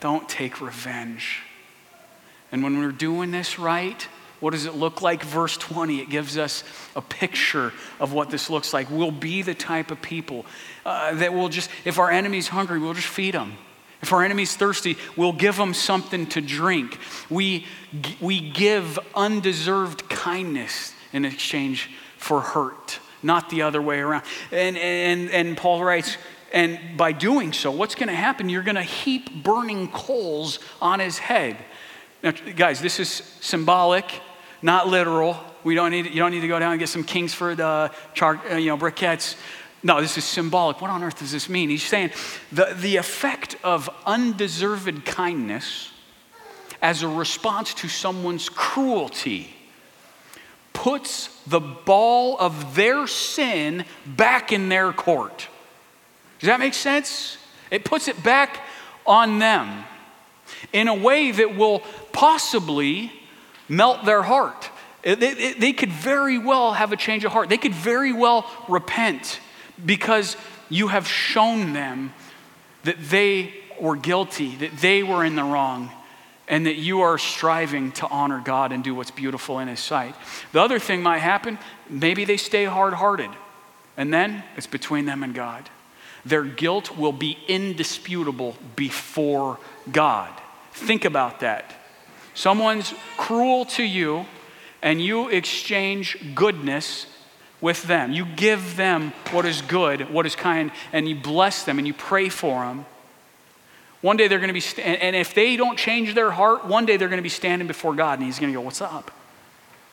don't 0.00 0.28
take 0.28 0.60
revenge. 0.60 1.42
And 2.50 2.64
when 2.64 2.80
we're 2.80 2.90
doing 2.90 3.30
this 3.30 3.56
right, 3.56 4.08
what 4.44 4.52
does 4.52 4.66
it 4.66 4.74
look 4.74 5.00
like? 5.00 5.22
Verse 5.22 5.56
20, 5.56 6.00
it 6.00 6.10
gives 6.10 6.36
us 6.36 6.64
a 6.94 7.00
picture 7.00 7.72
of 7.98 8.12
what 8.12 8.28
this 8.28 8.50
looks 8.50 8.74
like. 8.74 8.90
We'll 8.90 9.10
be 9.10 9.40
the 9.40 9.54
type 9.54 9.90
of 9.90 10.02
people 10.02 10.44
uh, 10.84 11.14
that 11.14 11.32
will 11.32 11.48
just, 11.48 11.70
if 11.86 11.98
our 11.98 12.10
enemy's 12.10 12.48
hungry, 12.48 12.78
we'll 12.78 12.92
just 12.92 13.08
feed 13.08 13.32
them. 13.32 13.54
If 14.02 14.12
our 14.12 14.22
enemy's 14.22 14.54
thirsty, 14.54 14.98
we'll 15.16 15.32
give 15.32 15.56
them 15.56 15.72
something 15.72 16.26
to 16.26 16.42
drink. 16.42 16.98
We, 17.30 17.64
we 18.20 18.38
give 18.50 18.98
undeserved 19.14 20.10
kindness 20.10 20.92
in 21.14 21.24
exchange 21.24 21.88
for 22.18 22.42
hurt, 22.42 22.98
not 23.22 23.48
the 23.48 23.62
other 23.62 23.80
way 23.80 24.00
around. 24.00 24.24
And, 24.52 24.76
and, 24.76 25.30
and 25.30 25.56
Paul 25.56 25.82
writes, 25.82 26.18
and 26.52 26.98
by 26.98 27.12
doing 27.12 27.54
so, 27.54 27.70
what's 27.70 27.94
going 27.94 28.10
to 28.10 28.14
happen? 28.14 28.50
You're 28.50 28.62
going 28.62 28.74
to 28.74 28.82
heap 28.82 29.42
burning 29.42 29.88
coals 29.88 30.58
on 30.82 31.00
his 31.00 31.16
head. 31.16 31.56
Now, 32.22 32.32
guys, 32.32 32.82
this 32.82 33.00
is 33.00 33.08
symbolic, 33.40 34.20
not 34.64 34.88
literal. 34.88 35.38
We 35.62 35.74
don't 35.74 35.90
need, 35.90 36.06
you 36.06 36.16
don't 36.16 36.30
need 36.30 36.40
to 36.40 36.48
go 36.48 36.58
down 36.58 36.72
and 36.72 36.80
get 36.80 36.88
some 36.88 37.04
Kingsford 37.04 37.60
uh, 37.60 37.90
char, 38.14 38.40
uh, 38.50 38.56
you 38.56 38.68
know, 38.68 38.78
briquettes. 38.78 39.36
No, 39.82 40.00
this 40.00 40.16
is 40.16 40.24
symbolic. 40.24 40.80
What 40.80 40.90
on 40.90 41.04
earth 41.04 41.18
does 41.18 41.30
this 41.30 41.50
mean? 41.50 41.68
He's 41.68 41.82
saying 41.82 42.12
the, 42.50 42.74
the 42.74 42.96
effect 42.96 43.56
of 43.62 43.90
undeserved 44.06 45.04
kindness 45.04 45.90
as 46.80 47.02
a 47.02 47.08
response 47.08 47.74
to 47.74 47.88
someone's 47.88 48.48
cruelty 48.48 49.54
puts 50.72 51.28
the 51.46 51.60
ball 51.60 52.38
of 52.38 52.74
their 52.74 53.06
sin 53.06 53.84
back 54.06 54.50
in 54.50 54.70
their 54.70 54.94
court. 54.94 55.46
Does 56.38 56.46
that 56.46 56.58
make 56.58 56.74
sense? 56.74 57.36
It 57.70 57.84
puts 57.84 58.08
it 58.08 58.22
back 58.22 58.60
on 59.06 59.38
them 59.38 59.84
in 60.72 60.88
a 60.88 60.94
way 60.94 61.32
that 61.32 61.54
will 61.54 61.80
possibly 62.12 63.12
melt 63.68 64.04
their 64.04 64.22
heart. 64.22 64.70
They 65.02 65.72
could 65.72 65.92
very 65.92 66.38
well 66.38 66.72
have 66.72 66.92
a 66.92 66.96
change 66.96 67.24
of 67.24 67.32
heart. 67.32 67.48
They 67.48 67.58
could 67.58 67.74
very 67.74 68.12
well 68.12 68.50
repent 68.68 69.40
because 69.84 70.36
you 70.70 70.88
have 70.88 71.06
shown 71.06 71.72
them 71.72 72.12
that 72.84 72.96
they 73.10 73.52
were 73.80 73.96
guilty, 73.96 74.56
that 74.56 74.78
they 74.78 75.02
were 75.02 75.24
in 75.24 75.36
the 75.36 75.42
wrong, 75.42 75.90
and 76.48 76.66
that 76.66 76.76
you 76.76 77.02
are 77.02 77.18
striving 77.18 77.92
to 77.92 78.06
honor 78.08 78.40
God 78.44 78.72
and 78.72 78.84
do 78.84 78.94
what's 78.94 79.10
beautiful 79.10 79.58
in 79.58 79.68
His 79.68 79.80
sight. 79.80 80.14
The 80.52 80.60
other 80.60 80.78
thing 80.78 81.02
might 81.02 81.18
happen 81.18 81.58
maybe 81.88 82.24
they 82.24 82.36
stay 82.36 82.64
hard 82.64 82.94
hearted, 82.94 83.30
and 83.96 84.12
then 84.12 84.42
it's 84.56 84.66
between 84.66 85.04
them 85.04 85.22
and 85.22 85.34
God. 85.34 85.68
Their 86.24 86.44
guilt 86.44 86.96
will 86.96 87.12
be 87.12 87.36
indisputable 87.48 88.56
before 88.76 89.58
God. 89.90 90.32
Think 90.72 91.04
about 91.04 91.40
that. 91.40 91.72
Someone's 92.34 92.92
cruel 93.16 93.64
to 93.66 93.82
you, 93.82 94.26
and 94.82 95.00
you 95.00 95.28
exchange 95.28 96.34
goodness 96.34 97.06
with 97.60 97.84
them. 97.84 98.12
You 98.12 98.26
give 98.26 98.76
them 98.76 99.12
what 99.30 99.46
is 99.46 99.62
good, 99.62 100.12
what 100.12 100.26
is 100.26 100.36
kind, 100.36 100.70
and 100.92 101.08
you 101.08 101.14
bless 101.14 101.64
them 101.64 101.78
and 101.78 101.86
you 101.86 101.94
pray 101.94 102.28
for 102.28 102.64
them. 102.66 102.84
One 104.02 104.18
day 104.18 104.28
they're 104.28 104.38
going 104.38 104.48
to 104.48 104.54
be, 104.54 104.60
st- 104.60 104.86
and 104.86 105.16
if 105.16 105.32
they 105.32 105.56
don't 105.56 105.78
change 105.78 106.14
their 106.14 106.30
heart, 106.30 106.66
one 106.66 106.84
day 106.84 106.98
they're 106.98 107.08
going 107.08 107.16
to 107.16 107.22
be 107.22 107.30
standing 107.30 107.66
before 107.66 107.94
God 107.94 108.18
and 108.18 108.26
He's 108.26 108.38
going 108.38 108.52
to 108.52 108.58
go, 108.58 108.60
What's 108.60 108.82
up? 108.82 109.10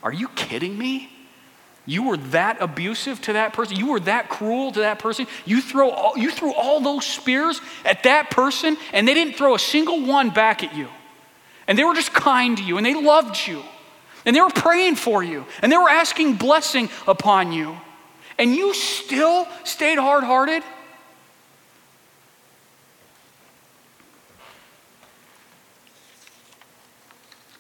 Are 0.04 0.12
you 0.12 0.28
kidding 0.30 0.78
me? 0.78 1.10
You 1.86 2.04
were 2.04 2.18
that 2.18 2.62
abusive 2.62 3.22
to 3.22 3.34
that 3.34 3.54
person. 3.54 3.78
You 3.78 3.88
were 3.92 4.00
that 4.02 4.30
cruel 4.30 4.72
to 4.74 4.82
that 4.82 5.00
person. 5.00 5.26
You, 5.46 5.62
throw 5.62 5.90
all, 5.90 6.18
you 6.18 6.30
threw 6.30 6.54
all 6.54 6.82
those 6.82 7.06
spears 7.06 7.62
at 7.86 8.04
that 8.04 8.30
person, 8.30 8.78
and 8.94 9.08
they 9.08 9.14
didn't 9.14 9.36
throw 9.36 9.56
a 9.56 9.60
single 9.60 10.06
one 10.06 10.30
back 10.30 10.64
at 10.64 10.76
you. 10.76 10.90
And 11.68 11.78
they 11.78 11.84
were 11.84 11.96
just 11.96 12.14
kind 12.14 12.58
to 12.58 12.64
you, 12.64 12.78
and 12.78 12.86
they 12.86 12.94
loved 12.94 13.48
you, 13.48 13.64
and 14.26 14.36
they 14.36 14.42
were 14.42 14.50
praying 14.50 14.96
for 14.96 15.24
you, 15.24 15.46
and 15.62 15.72
they 15.72 15.78
were 15.78 15.90
asking 15.90 16.36
blessing 16.36 16.90
upon 17.08 17.52
you. 17.52 17.78
And 18.38 18.56
you 18.56 18.74
still 18.74 19.48
stayed 19.64 19.98
hard 19.98 20.24
hearted? 20.24 20.64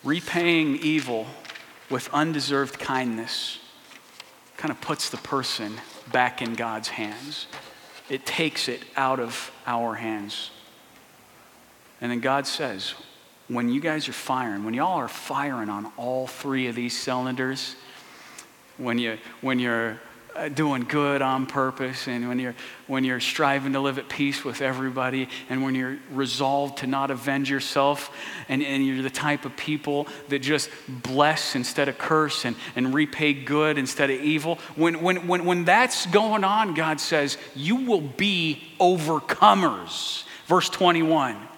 repaying 0.04 0.78
evil 0.78 1.28
with 1.90 2.10
undeserved 2.14 2.80
kindness 2.80 3.60
kind 4.58 4.72
of 4.72 4.80
puts 4.82 5.10
the 5.10 5.18
person 5.18 5.74
back 6.12 6.42
in 6.42 6.54
God's 6.54 6.90
hands. 6.90 7.48
It 8.10 8.26
takes 8.26 8.68
it 8.68 8.82
out 8.96 9.20
of 9.20 9.52
our 9.66 9.96
hands. 9.96 10.52
And 12.00 12.12
then 12.12 12.20
God 12.20 12.48
says, 12.48 12.94
when 13.52 13.68
you 13.68 13.82
guys 13.82 14.08
are 14.08 14.14
firing, 14.14 14.64
when 14.64 14.74
y'all 14.74 14.98
are 14.98 15.10
firing 15.10 15.70
on 15.70 15.92
all 15.98 16.26
three 16.26 16.68
of 16.68 16.76
these 16.76 16.98
cylinders, 16.98 17.76
when, 18.78 18.98
you, 18.98 19.18
when 19.42 19.60
you're 19.60 20.00
uh, 20.34 20.48
doing 20.48 20.84
good 20.84 21.22
on 21.22 21.46
purpose 21.46 22.08
and 22.08 22.30
when 22.30 22.40
you're, 22.40 22.56
when 22.88 23.04
you're 23.04 23.20
striving 23.20 23.74
to 23.74 23.80
live 23.82 23.98
at 23.98 24.08
peace 24.08 24.46
with 24.46 24.62
everybody 24.62 25.28
and 25.50 25.62
when 25.62 25.76
you're 25.76 25.98
resolved 26.12 26.78
to 26.78 26.88
not 26.88 27.12
avenge 27.12 27.50
yourself 27.50 28.16
and, 28.48 28.64
and 28.64 28.86
you're 28.86 29.02
the 29.02 29.10
type 29.10 29.44
of 29.44 29.56
people 29.58 30.08
that 30.30 30.40
just 30.40 30.70
bless 30.88 31.54
instead 31.54 31.90
of 31.90 31.98
curse 31.98 32.46
and, 32.46 32.56
and 32.78 32.94
repay 32.94 33.34
good 33.34 33.78
instead 33.78 34.10
of 34.10 34.22
evil 34.22 34.56
when, 34.76 35.02
when, 35.02 35.28
when, 35.28 35.44
when 35.44 35.66
that's 35.66 36.06
going 36.06 36.46
on 36.46 36.74
god 36.74 37.02
says 37.02 37.38
you 37.54 37.76
will 37.76 38.02
be 38.02 38.64
overcomers. 38.80 40.24
Verse 40.48 40.70
21 40.70 41.50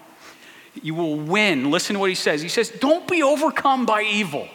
you 0.82 0.94
will 0.94 1.16
win 1.16 1.70
listen 1.70 1.94
to 1.94 2.00
what 2.00 2.08
he 2.08 2.14
says 2.14 2.42
he 2.42 2.48
says 2.48 2.70
don't 2.70 3.06
be 3.08 3.22
overcome 3.22 3.86
by 3.86 4.02
evil 4.02 4.48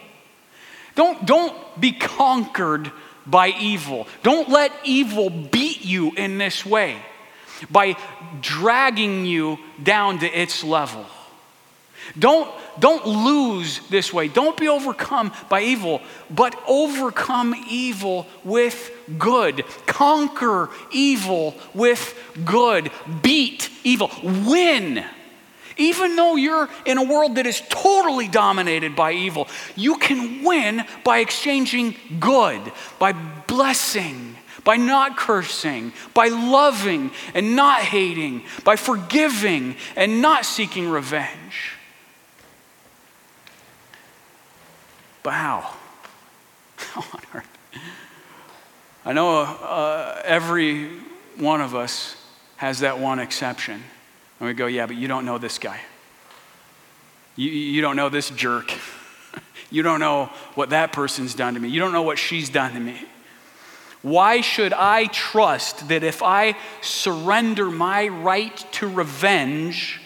don't, 0.99 1.25
don't 1.25 1.79
be 1.79 1.93
conquered 1.93 2.91
by 3.25 3.49
evil. 3.49 4.05
Don't 4.21 4.49
let 4.49 4.71
evil 4.83 5.29
beat 5.29 5.85
you 5.85 6.11
in 6.11 6.37
this 6.37 6.65
way 6.65 6.97
by 7.71 7.95
dragging 8.41 9.25
you 9.25 9.59
down 9.81 10.19
to 10.19 10.25
its 10.27 10.61
level. 10.61 11.05
Don't, 12.17 12.49
don't 12.79 13.05
lose 13.05 13.79
this 13.87 14.11
way. 14.11 14.27
Don't 14.27 14.57
be 14.57 14.67
overcome 14.67 15.31
by 15.47 15.61
evil, 15.61 16.01
but 16.29 16.59
overcome 16.67 17.55
evil 17.69 18.27
with 18.43 18.91
good. 19.17 19.63
Conquer 19.85 20.69
evil 20.91 21.55
with 21.73 22.13
good. 22.43 22.91
Beat 23.21 23.69
evil. 23.85 24.11
Win 24.21 25.05
even 25.79 26.15
though 26.15 26.35
you're 26.35 26.69
in 26.85 26.97
a 26.97 27.03
world 27.03 27.35
that 27.35 27.47
is 27.47 27.61
totally 27.69 28.27
dominated 28.27 28.95
by 28.95 29.13
evil, 29.13 29.47
you 29.75 29.97
can 29.97 30.43
win 30.43 30.83
by 31.03 31.19
exchanging 31.19 31.95
good, 32.19 32.61
by 32.99 33.13
blessing, 33.13 34.35
by 34.63 34.75
not 34.75 35.17
cursing, 35.17 35.93
by 36.13 36.27
loving 36.27 37.11
and 37.33 37.55
not 37.55 37.81
hating, 37.81 38.43
by 38.63 38.75
forgiving 38.75 39.75
and 39.95 40.21
not 40.21 40.45
seeking 40.45 40.89
revenge. 40.89 41.77
But 45.23 45.31
how? 45.31 45.73
I 49.05 49.13
know 49.13 49.41
uh, 49.41 50.21
every 50.23 50.89
one 51.37 51.61
of 51.61 51.73
us 51.73 52.15
has 52.57 52.81
that 52.81 52.99
one 52.99 53.19
exception. 53.19 53.83
And 54.39 54.47
we 54.47 54.53
go, 54.53 54.67
yeah, 54.67 54.85
but 54.85 54.95
you 54.95 55.07
don't 55.07 55.25
know 55.25 55.37
this 55.37 55.57
guy. 55.57 55.79
You, 57.35 57.49
you 57.49 57.81
don't 57.81 57.95
know 57.95 58.09
this 58.09 58.29
jerk. 58.29 58.73
you 59.69 59.83
don't 59.83 59.99
know 59.99 60.27
what 60.55 60.69
that 60.71 60.93
person's 60.93 61.35
done 61.35 61.53
to 61.55 61.59
me. 61.59 61.69
You 61.69 61.79
don't 61.79 61.93
know 61.93 62.01
what 62.01 62.17
she's 62.17 62.49
done 62.49 62.73
to 62.73 62.79
me. 62.79 63.01
Why 64.01 64.39
should 64.39 64.71
I 64.71 65.07
trust 65.07 65.89
that 65.89 66.03
if 66.03 66.23
I 66.23 66.55
surrender 66.81 67.69
my 67.69 68.07
right 68.07 68.55
to 68.73 68.87
revenge, 68.87 69.99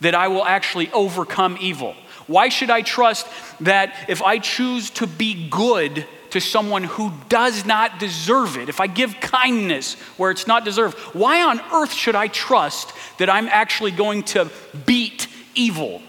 that 0.00 0.14
I 0.14 0.26
will 0.28 0.44
actually 0.44 0.90
overcome 0.92 1.56
evil? 1.60 1.94
Why 2.26 2.48
should 2.48 2.70
I 2.70 2.82
trust 2.82 3.26
that 3.60 3.94
if 4.08 4.22
I 4.22 4.38
choose 4.38 4.90
to 4.90 5.06
be 5.06 5.48
good 5.48 6.04
to 6.30 6.40
someone 6.40 6.84
who 6.84 7.12
does 7.28 7.64
not 7.64 7.98
deserve 7.98 8.56
it, 8.56 8.68
if 8.68 8.80
I 8.80 8.86
give 8.86 9.20
kindness 9.20 9.94
where 10.16 10.30
it's 10.30 10.46
not 10.46 10.64
deserved, 10.64 10.98
why 11.14 11.42
on 11.42 11.60
earth 11.72 11.92
should 11.92 12.14
I 12.14 12.28
trust 12.28 12.92
that 13.18 13.30
I'm 13.30 13.48
actually 13.48 13.90
going 13.90 14.22
to 14.24 14.50
beat 14.86 15.26
evil? 15.54 16.02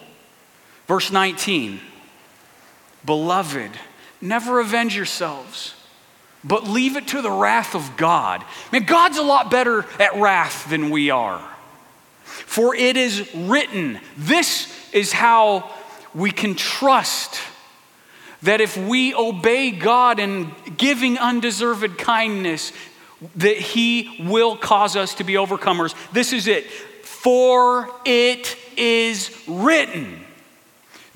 Verse 0.87 1.11
19 1.11 1.79
Beloved, 3.05 3.71
never 4.21 4.59
avenge 4.59 4.95
yourselves 4.95 5.73
but 6.43 6.63
leave 6.63 6.95
it 6.95 7.09
to 7.09 7.21
the 7.21 7.31
wrath 7.31 7.75
of 7.75 7.97
God. 7.97 8.43
Man, 8.71 8.83
God's 8.83 9.17
a 9.17 9.23
lot 9.23 9.51
better 9.51 9.85
at 9.99 10.15
wrath 10.15 10.69
than 10.69 10.89
we 10.89 11.09
are. 11.09 11.45
For 12.23 12.73
it 12.75 12.95
is 12.95 13.29
written, 13.35 13.99
this 14.17 14.73
is 14.93 15.11
how 15.11 15.69
we 16.13 16.31
can 16.31 16.55
trust 16.55 17.41
that 18.43 18.61
if 18.61 18.77
we 18.77 19.13
obey 19.13 19.71
God 19.71 20.19
in 20.19 20.51
giving 20.77 21.17
undeserved 21.17 21.97
kindness, 21.97 22.71
that 23.35 23.57
He 23.57 24.25
will 24.27 24.55
cause 24.55 24.95
us 24.95 25.15
to 25.15 25.23
be 25.23 25.33
overcomers. 25.33 25.93
This 26.13 26.33
is 26.33 26.47
it. 26.47 26.69
For 26.69 27.89
it 28.05 28.57
is 28.77 29.29
written. 29.47 30.25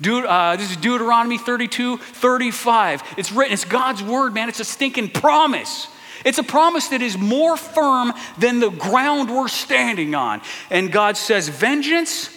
Uh, 0.06 0.56
this 0.56 0.70
is 0.70 0.76
Deuteronomy 0.76 1.38
32, 1.38 1.96
35. 1.96 3.02
It's 3.16 3.32
written, 3.32 3.54
it's 3.54 3.64
God's 3.64 4.02
word, 4.02 4.34
man. 4.34 4.48
It's 4.48 4.60
a 4.60 4.64
stinking 4.64 5.10
promise. 5.10 5.88
It's 6.24 6.38
a 6.38 6.42
promise 6.42 6.88
that 6.88 7.02
is 7.02 7.16
more 7.18 7.56
firm 7.56 8.12
than 8.38 8.58
the 8.58 8.70
ground 8.70 9.30
we're 9.30 9.48
standing 9.48 10.14
on. 10.14 10.40
And 10.70 10.90
God 10.90 11.16
says, 11.16 11.48
Vengeance 11.48 12.30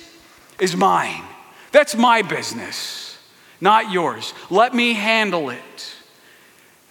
is 0.60 0.76
mine. 0.76 1.24
That's 1.72 1.96
my 1.96 2.22
business, 2.22 3.07
not 3.60 3.92
yours. 3.92 4.34
Let 4.50 4.74
me 4.74 4.94
handle 4.94 5.50
it. 5.50 5.94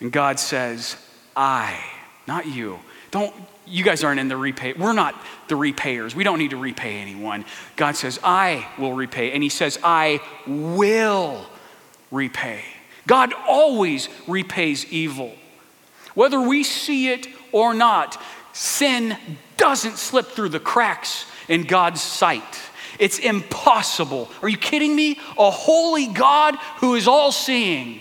And 0.00 0.12
God 0.12 0.38
says, 0.38 0.96
I, 1.36 1.78
not 2.26 2.46
you. 2.46 2.78
Don't, 3.10 3.34
you 3.66 3.84
guys 3.84 4.04
aren't 4.04 4.20
in 4.20 4.28
the 4.28 4.36
repay. 4.36 4.72
We're 4.74 4.92
not 4.92 5.14
the 5.48 5.56
repayers. 5.56 6.14
We 6.14 6.24
don't 6.24 6.38
need 6.38 6.50
to 6.50 6.56
repay 6.56 6.98
anyone. 6.98 7.44
God 7.76 7.96
says, 7.96 8.18
I 8.22 8.68
will 8.78 8.92
repay. 8.92 9.32
And 9.32 9.42
He 9.42 9.48
says, 9.48 9.78
I 9.82 10.20
will 10.46 11.46
repay. 12.10 12.62
God 13.06 13.32
always 13.46 14.08
repays 14.26 14.84
evil. 14.92 15.32
Whether 16.14 16.40
we 16.40 16.64
see 16.64 17.08
it 17.12 17.28
or 17.52 17.74
not, 17.74 18.20
sin 18.52 19.16
doesn't 19.56 19.96
slip 19.98 20.26
through 20.26 20.48
the 20.48 20.60
cracks 20.60 21.26
in 21.48 21.62
God's 21.62 22.02
sight. 22.02 22.60
It's 22.98 23.18
impossible. 23.18 24.30
Are 24.42 24.48
you 24.48 24.56
kidding 24.56 24.94
me? 24.94 25.18
A 25.38 25.50
holy 25.50 26.06
God 26.06 26.56
who 26.78 26.94
is 26.94 27.08
all 27.08 27.32
seeing, 27.32 28.00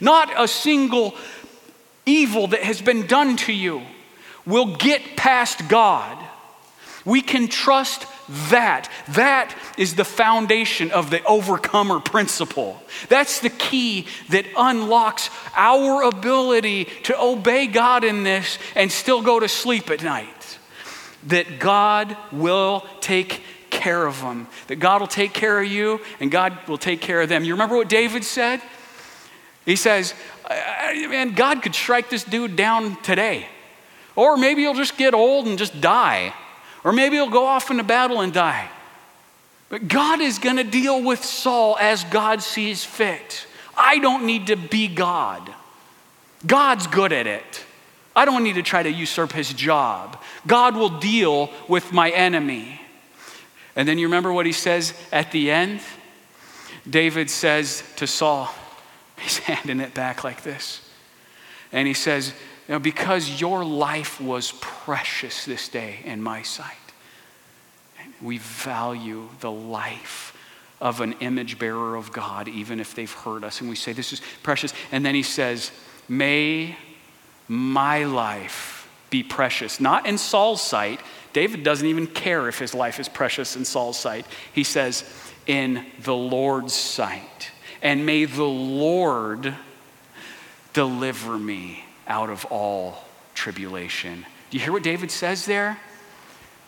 not 0.00 0.32
a 0.36 0.48
single 0.48 1.14
evil 2.06 2.48
that 2.48 2.62
has 2.62 2.82
been 2.82 3.06
done 3.06 3.36
to 3.36 3.52
you 3.52 3.82
will 4.46 4.76
get 4.76 5.16
past 5.16 5.68
God. 5.68 6.18
We 7.04 7.20
can 7.20 7.48
trust 7.48 8.06
that. 8.50 8.88
That 9.08 9.56
is 9.76 9.94
the 9.94 10.04
foundation 10.04 10.92
of 10.92 11.10
the 11.10 11.22
overcomer 11.24 12.00
principle. 12.00 12.80
That's 13.08 13.40
the 13.40 13.50
key 13.50 14.06
that 14.30 14.46
unlocks 14.56 15.28
our 15.56 16.02
ability 16.02 16.84
to 17.04 17.20
obey 17.20 17.66
God 17.66 18.04
in 18.04 18.22
this 18.22 18.58
and 18.76 18.90
still 18.90 19.22
go 19.22 19.40
to 19.40 19.48
sleep 19.48 19.90
at 19.90 20.02
night. 20.02 20.58
That 21.26 21.58
God 21.58 22.16
will 22.30 22.86
take 23.00 23.42
care 23.82 24.06
of 24.06 24.20
them, 24.20 24.46
that 24.68 24.76
God 24.76 25.00
will 25.00 25.08
take 25.08 25.32
care 25.32 25.60
of 25.60 25.66
you 25.66 26.00
and 26.20 26.30
God 26.30 26.56
will 26.68 26.78
take 26.78 27.00
care 27.00 27.20
of 27.20 27.28
them. 27.28 27.44
You 27.44 27.54
remember 27.54 27.76
what 27.76 27.88
David 27.88 28.24
said? 28.24 28.62
He 29.64 29.76
says, 29.76 30.14
Man, 30.48 31.34
God 31.34 31.62
could 31.62 31.74
strike 31.74 32.10
this 32.10 32.24
dude 32.24 32.56
down 32.56 33.00
today. 33.02 33.46
Or 34.14 34.36
maybe 34.36 34.62
he'll 34.62 34.74
just 34.74 34.96
get 34.96 35.14
old 35.14 35.46
and 35.46 35.58
just 35.58 35.80
die. 35.80 36.34
Or 36.84 36.92
maybe 36.92 37.16
he'll 37.16 37.30
go 37.30 37.46
off 37.46 37.70
into 37.70 37.84
battle 37.84 38.20
and 38.20 38.32
die. 38.32 38.68
But 39.68 39.88
God 39.88 40.20
is 40.20 40.38
going 40.38 40.56
to 40.56 40.64
deal 40.64 41.02
with 41.02 41.24
Saul 41.24 41.78
as 41.80 42.04
God 42.04 42.42
sees 42.42 42.84
fit. 42.84 43.46
I 43.76 43.98
don't 44.00 44.26
need 44.26 44.48
to 44.48 44.56
be 44.56 44.86
God. 44.86 45.50
God's 46.46 46.86
good 46.86 47.12
at 47.12 47.26
it. 47.26 47.64
I 48.14 48.26
don't 48.26 48.44
need 48.44 48.56
to 48.56 48.62
try 48.62 48.82
to 48.82 48.90
usurp 48.90 49.32
his 49.32 49.54
job. 49.54 50.22
God 50.46 50.76
will 50.76 50.98
deal 50.98 51.50
with 51.68 51.92
my 51.92 52.10
enemy. 52.10 52.81
And 53.76 53.88
then 53.88 53.98
you 53.98 54.06
remember 54.06 54.32
what 54.32 54.46
he 54.46 54.52
says 54.52 54.94
at 55.10 55.32
the 55.32 55.50
end? 55.50 55.80
David 56.88 57.30
says 57.30 57.82
to 57.96 58.06
Saul, 58.06 58.50
he's 59.20 59.38
handing 59.38 59.80
it 59.80 59.94
back 59.94 60.24
like 60.24 60.42
this. 60.42 60.88
And 61.72 61.88
he 61.88 61.94
says, 61.94 62.34
you 62.68 62.74
know, 62.74 62.78
because 62.78 63.40
your 63.40 63.64
life 63.64 64.20
was 64.20 64.52
precious 64.60 65.44
this 65.44 65.68
day 65.68 66.00
in 66.04 66.22
my 66.22 66.42
sight. 66.42 66.76
We 68.20 68.38
value 68.38 69.28
the 69.40 69.50
life 69.50 70.36
of 70.80 71.00
an 71.00 71.14
image 71.20 71.58
bearer 71.58 71.96
of 71.96 72.12
God, 72.12 72.48
even 72.48 72.80
if 72.80 72.94
they've 72.94 73.12
hurt 73.12 73.44
us. 73.44 73.60
And 73.60 73.70
we 73.70 73.76
say, 73.76 73.92
This 73.92 74.12
is 74.12 74.20
precious. 74.42 74.72
And 74.90 75.04
then 75.04 75.14
he 75.14 75.22
says, 75.22 75.70
May 76.08 76.76
my 77.48 78.04
life 78.04 78.88
be 79.10 79.22
precious. 79.22 79.80
Not 79.80 80.06
in 80.06 80.18
Saul's 80.18 80.62
sight. 80.62 81.00
David 81.32 81.62
doesn't 81.62 81.86
even 81.86 82.06
care 82.06 82.48
if 82.48 82.58
his 82.58 82.74
life 82.74 83.00
is 83.00 83.08
precious 83.08 83.56
in 83.56 83.64
Saul's 83.64 83.98
sight. 83.98 84.26
He 84.52 84.64
says, 84.64 85.04
In 85.46 85.86
the 86.02 86.14
Lord's 86.14 86.74
sight. 86.74 87.50
And 87.80 88.06
may 88.06 88.26
the 88.26 88.44
Lord 88.44 89.54
deliver 90.72 91.38
me 91.38 91.84
out 92.06 92.30
of 92.30 92.44
all 92.46 93.04
tribulation. 93.34 94.24
Do 94.50 94.58
you 94.58 94.62
hear 94.62 94.72
what 94.72 94.82
David 94.82 95.10
says 95.10 95.46
there? 95.46 95.78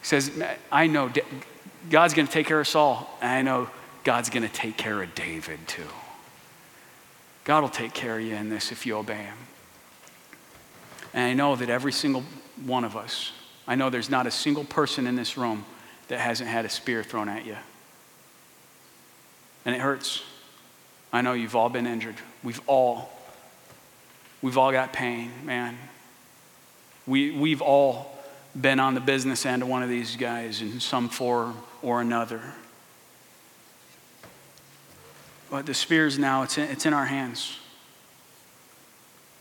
He 0.00 0.06
says, 0.06 0.30
I 0.72 0.86
know 0.86 1.12
God's 1.90 2.14
going 2.14 2.26
to 2.26 2.32
take 2.32 2.46
care 2.46 2.60
of 2.60 2.68
Saul, 2.68 3.08
and 3.20 3.30
I 3.30 3.42
know 3.42 3.68
God's 4.04 4.30
going 4.30 4.42
to 4.42 4.52
take 4.52 4.76
care 4.76 5.02
of 5.02 5.14
David 5.14 5.66
too. 5.66 5.82
God 7.44 7.60
will 7.60 7.68
take 7.68 7.92
care 7.92 8.18
of 8.18 8.24
you 8.24 8.34
in 8.34 8.48
this 8.48 8.72
if 8.72 8.86
you 8.86 8.96
obey 8.96 9.22
Him. 9.22 9.36
And 11.12 11.24
I 11.24 11.34
know 11.34 11.56
that 11.56 11.68
every 11.70 11.92
single 11.92 12.24
one 12.64 12.84
of 12.84 12.96
us, 12.96 13.32
I 13.66 13.74
know 13.74 13.90
there's 13.90 14.10
not 14.10 14.26
a 14.26 14.30
single 14.30 14.64
person 14.64 15.06
in 15.06 15.16
this 15.16 15.36
room 15.36 15.64
that 16.08 16.20
hasn't 16.20 16.48
had 16.48 16.64
a 16.64 16.68
spear 16.68 17.02
thrown 17.02 17.28
at 17.28 17.46
you. 17.46 17.56
And 19.64 19.74
it 19.74 19.80
hurts. 19.80 20.22
I 21.12 21.22
know 21.22 21.32
you've 21.32 21.56
all 21.56 21.70
been 21.70 21.86
injured. 21.86 22.16
We've 22.42 22.60
all 22.66 23.14
We've 24.44 24.58
all 24.58 24.72
got 24.72 24.92
pain, 24.92 25.32
man. 25.44 25.78
We, 27.06 27.30
we've 27.30 27.62
all 27.62 28.14
been 28.54 28.78
on 28.78 28.92
the 28.92 29.00
business 29.00 29.46
end 29.46 29.62
of 29.62 29.68
one 29.68 29.82
of 29.82 29.88
these 29.88 30.16
guys 30.16 30.60
in 30.60 30.80
some 30.80 31.08
form 31.08 31.56
or 31.80 32.02
another. 32.02 32.42
But 35.50 35.64
the 35.64 35.72
spear's 35.72 36.18
now, 36.18 36.42
it's 36.42 36.58
in, 36.58 36.64
it's 36.64 36.84
in 36.84 36.92
our 36.92 37.06
hands. 37.06 37.56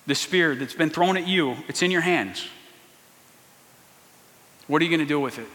The 0.08 0.16
spear 0.16 0.56
that's 0.56 0.74
been 0.74 0.90
thrown 0.90 1.18
at 1.18 1.28
you, 1.28 1.58
it's 1.68 1.82
in 1.82 1.92
your 1.92 2.00
hands. 2.00 2.48
What 4.74 4.82
are 4.82 4.86
you 4.86 4.90
going 4.90 5.02
to 5.02 5.06
do 5.06 5.20
with 5.20 5.38
it? 5.38 5.46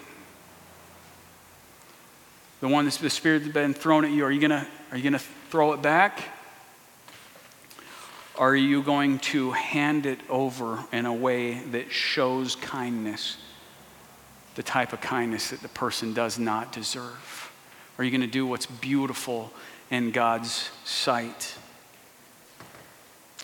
The 2.60 2.68
one 2.68 2.84
that's 2.84 2.98
the 2.98 3.10
spear 3.10 3.40
that's 3.40 3.52
been 3.52 3.74
thrown 3.74 4.04
at 4.04 4.12
you, 4.12 4.24
are 4.24 4.30
you 4.30 4.38
going 4.38 4.52
to, 4.52 4.64
are 4.92 4.96
you 4.96 5.02
going 5.02 5.12
to 5.14 5.26
throw 5.50 5.72
it 5.72 5.82
back? 5.82 6.22
Are 8.36 8.54
you 8.54 8.80
going 8.80 9.18
to 9.18 9.50
hand 9.50 10.06
it 10.06 10.20
over 10.28 10.84
in 10.92 11.04
a 11.04 11.12
way 11.12 11.54
that 11.72 11.90
shows 11.90 12.54
kindness, 12.54 13.38
the 14.54 14.62
type 14.62 14.92
of 14.92 15.00
kindness 15.00 15.50
that 15.50 15.62
the 15.62 15.68
person 15.68 16.14
does 16.14 16.38
not 16.38 16.70
deserve? 16.70 17.50
Are 17.98 18.04
you 18.04 18.12
going 18.12 18.20
to 18.20 18.28
do 18.28 18.46
what's 18.46 18.66
beautiful 18.66 19.52
in 19.90 20.12
God's 20.12 20.70
sight? 20.84 21.56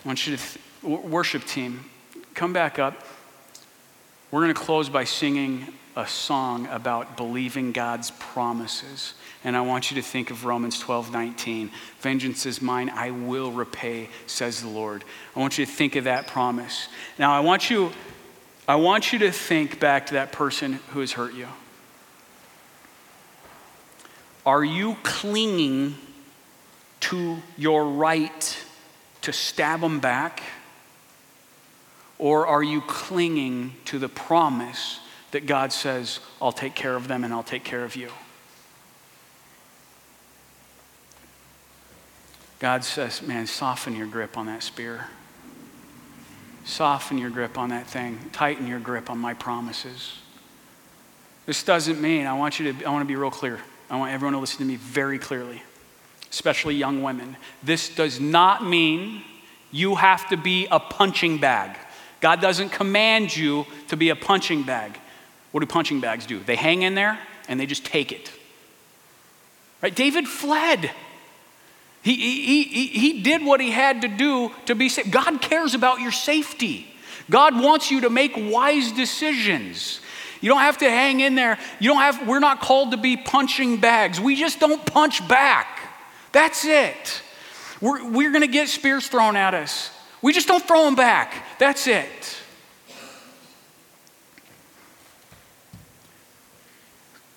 I 0.05 0.07
want 0.07 0.25
you 0.25 0.37
to, 0.37 0.41
th- 0.41 1.03
worship 1.03 1.43
team, 1.43 1.83
come 2.33 2.53
back 2.53 2.79
up. 2.79 2.95
We're 4.35 4.41
going 4.41 4.53
to 4.53 4.59
close 4.59 4.89
by 4.89 5.05
singing 5.05 5.65
a 5.95 6.05
song 6.05 6.67
about 6.67 7.15
believing 7.15 7.71
God's 7.71 8.11
promises. 8.11 9.13
And 9.45 9.55
I 9.55 9.61
want 9.61 9.89
you 9.89 9.95
to 9.95 10.01
think 10.01 10.29
of 10.29 10.43
Romans 10.43 10.77
12, 10.77 11.09
19. 11.09 11.71
Vengeance 12.01 12.45
is 12.45 12.61
mine, 12.61 12.89
I 12.89 13.11
will 13.11 13.53
repay, 13.53 14.09
says 14.27 14.61
the 14.61 14.67
Lord. 14.67 15.05
I 15.37 15.39
want 15.39 15.57
you 15.57 15.65
to 15.65 15.71
think 15.71 15.95
of 15.95 16.03
that 16.03 16.27
promise. 16.27 16.89
Now, 17.17 17.31
I 17.31 17.39
want 17.39 17.69
you, 17.69 17.93
I 18.67 18.75
want 18.75 19.13
you 19.13 19.19
to 19.19 19.31
think 19.31 19.79
back 19.79 20.07
to 20.07 20.15
that 20.15 20.33
person 20.33 20.81
who 20.89 20.99
has 20.99 21.13
hurt 21.13 21.33
you. 21.33 21.47
Are 24.45 24.65
you 24.65 24.97
clinging 25.03 25.95
to 26.99 27.37
your 27.55 27.85
right 27.85 28.65
to 29.21 29.31
stab 29.31 29.79
them 29.79 30.01
back? 30.01 30.43
Or 32.17 32.47
are 32.47 32.63
you 32.63 32.81
clinging 32.81 33.73
to 33.85 33.99
the 33.99 34.09
promise 34.09 34.99
that 35.31 35.45
God 35.45 35.73
says, 35.73 36.19
I'll 36.41 36.51
take 36.51 36.75
care 36.75 36.95
of 36.95 37.07
them 37.07 37.23
and 37.23 37.33
I'll 37.33 37.43
take 37.43 37.63
care 37.63 37.83
of 37.83 37.95
you? 37.95 38.09
God 42.59 42.83
says, 42.83 43.21
man, 43.21 43.47
soften 43.47 43.95
your 43.95 44.07
grip 44.07 44.37
on 44.37 44.45
that 44.45 44.63
spear. 44.63 45.07
Soften 46.63 47.17
your 47.17 47.29
grip 47.29 47.57
on 47.57 47.69
that 47.69 47.85
thing. 47.85 48.17
Tighten 48.31 48.65
your 48.65 48.79
grip 48.79 49.09
on 49.09 49.19
my 49.19 49.33
promises. 49.33 50.17
This 51.45 51.63
doesn't 51.63 52.01
mean, 52.01 52.25
I 52.25 52.33
want 52.33 52.59
you 52.59 52.73
to, 52.73 52.85
I 52.85 52.89
want 52.89 53.03
to 53.03 53.07
be 53.07 53.15
real 53.15 53.29
clear. 53.29 53.59
I 53.89 53.97
want 53.97 54.13
everyone 54.13 54.33
to 54.33 54.39
listen 54.39 54.59
to 54.59 54.65
me 54.65 54.77
very 54.77 55.19
clearly, 55.19 55.61
especially 56.31 56.75
young 56.75 57.03
women. 57.03 57.37
This 57.61 57.93
does 57.93 58.19
not 58.19 58.65
mean 58.65 59.21
you 59.69 59.95
have 59.95 60.27
to 60.29 60.37
be 60.37 60.67
a 60.71 60.79
punching 60.79 61.37
bag. 61.37 61.77
God 62.21 62.41
doesn't 62.41 62.69
command 62.69 63.35
you 63.35 63.65
to 63.89 63.97
be 63.97 64.09
a 64.09 64.15
punching 64.15 64.63
bag. 64.63 64.99
What 65.51 65.61
do 65.61 65.67
punching 65.67 66.01
bags 66.01 66.25
do? 66.25 66.39
They 66.39 66.55
hang 66.55 66.81
in 66.81 66.95
there 66.95 67.19
and 67.47 67.59
they 67.59 67.65
just 67.65 67.85
take 67.85 68.11
it. 68.11 68.31
Right? 69.81 69.95
David 69.95 70.27
fled. 70.27 70.91
He, 72.01 72.15
he, 72.15 72.63
he, 72.63 72.87
he 72.87 73.21
did 73.21 73.43
what 73.43 73.59
he 73.59 73.71
had 73.71 74.01
to 74.01 74.07
do 74.07 74.51
to 74.65 74.75
be 74.75 74.89
safe. 74.89 75.09
God 75.09 75.41
cares 75.41 75.73
about 75.73 76.01
your 76.01 76.11
safety. 76.11 76.87
God 77.29 77.59
wants 77.59 77.89
you 77.89 78.01
to 78.01 78.09
make 78.09 78.33
wise 78.35 78.91
decisions. 78.91 79.99
You 80.41 80.49
don't 80.49 80.59
have 80.59 80.77
to 80.79 80.89
hang 80.89 81.21
in 81.21 81.35
there. 81.35 81.57
You 81.79 81.89
don't 81.89 82.01
have, 82.01 82.27
we're 82.27 82.39
not 82.39 82.59
called 82.59 82.91
to 82.91 82.97
be 82.97 83.17
punching 83.17 83.77
bags. 83.77 84.19
We 84.19 84.35
just 84.35 84.59
don't 84.59 84.85
punch 84.85 85.27
back. 85.27 85.79
That's 86.31 86.65
it. 86.65 87.21
We're, 87.81 88.07
we're 88.09 88.31
going 88.31 88.41
to 88.41 88.47
get 88.47 88.69
spears 88.69 89.07
thrown 89.07 89.35
at 89.35 89.53
us. 89.53 89.89
We 90.21 90.33
just 90.33 90.47
don't 90.47 90.65
throw 90.65 90.85
them 90.85 90.95
back. 90.95 91.59
That's 91.59 91.87
it. 91.87 92.41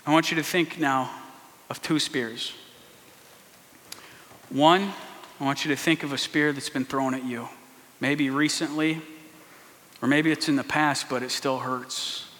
I 0.07 0.13
want 0.13 0.31
you 0.31 0.37
to 0.39 0.43
think 0.43 0.79
now 0.79 1.11
of 1.69 1.83
two 1.83 1.99
spears. 1.99 2.55
One, 4.49 4.93
I 5.39 5.45
want 5.45 5.65
you 5.67 5.71
to 5.71 5.77
think 5.77 6.03
of 6.03 6.15
a 6.15 6.19
spear 6.19 6.53
that's 6.53 6.71
been 6.71 6.87
thrown 6.87 7.13
at 7.13 7.25
you, 7.25 7.49
maybe 8.01 8.31
recently, 8.31 9.03
or 10.01 10.09
maybe 10.09 10.33
it's 10.33 10.49
in 10.49 10.57
the 10.57 10.65
past, 10.65 11.11
but 11.11 11.23
it 11.23 11.31
still 11.31 11.59
hurts. 11.59 12.31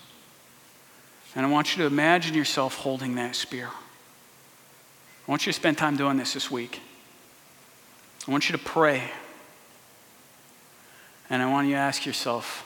And 1.35 1.45
I 1.45 1.51
want 1.51 1.77
you 1.77 1.83
to 1.83 1.87
imagine 1.87 2.35
yourself 2.35 2.77
holding 2.77 3.17
that 3.17 3.37
spear. 3.37 3.69
I 3.69 5.31
want 5.31 5.45
you 5.45 5.53
to 5.53 5.57
spend 5.57 5.77
time 5.77 5.99
doing 5.99 6.17
this 6.17 6.33
this 6.33 6.51
week. 6.51 6.81
I 8.27 8.31
want 8.31 8.49
you 8.49 8.57
to 8.57 8.65
pray. 8.65 9.11
And 11.31 11.43
I 11.43 11.51
want 11.51 11.69
you 11.69 11.75
to 11.75 11.81
ask 11.81 12.07
yourself, 12.07 12.65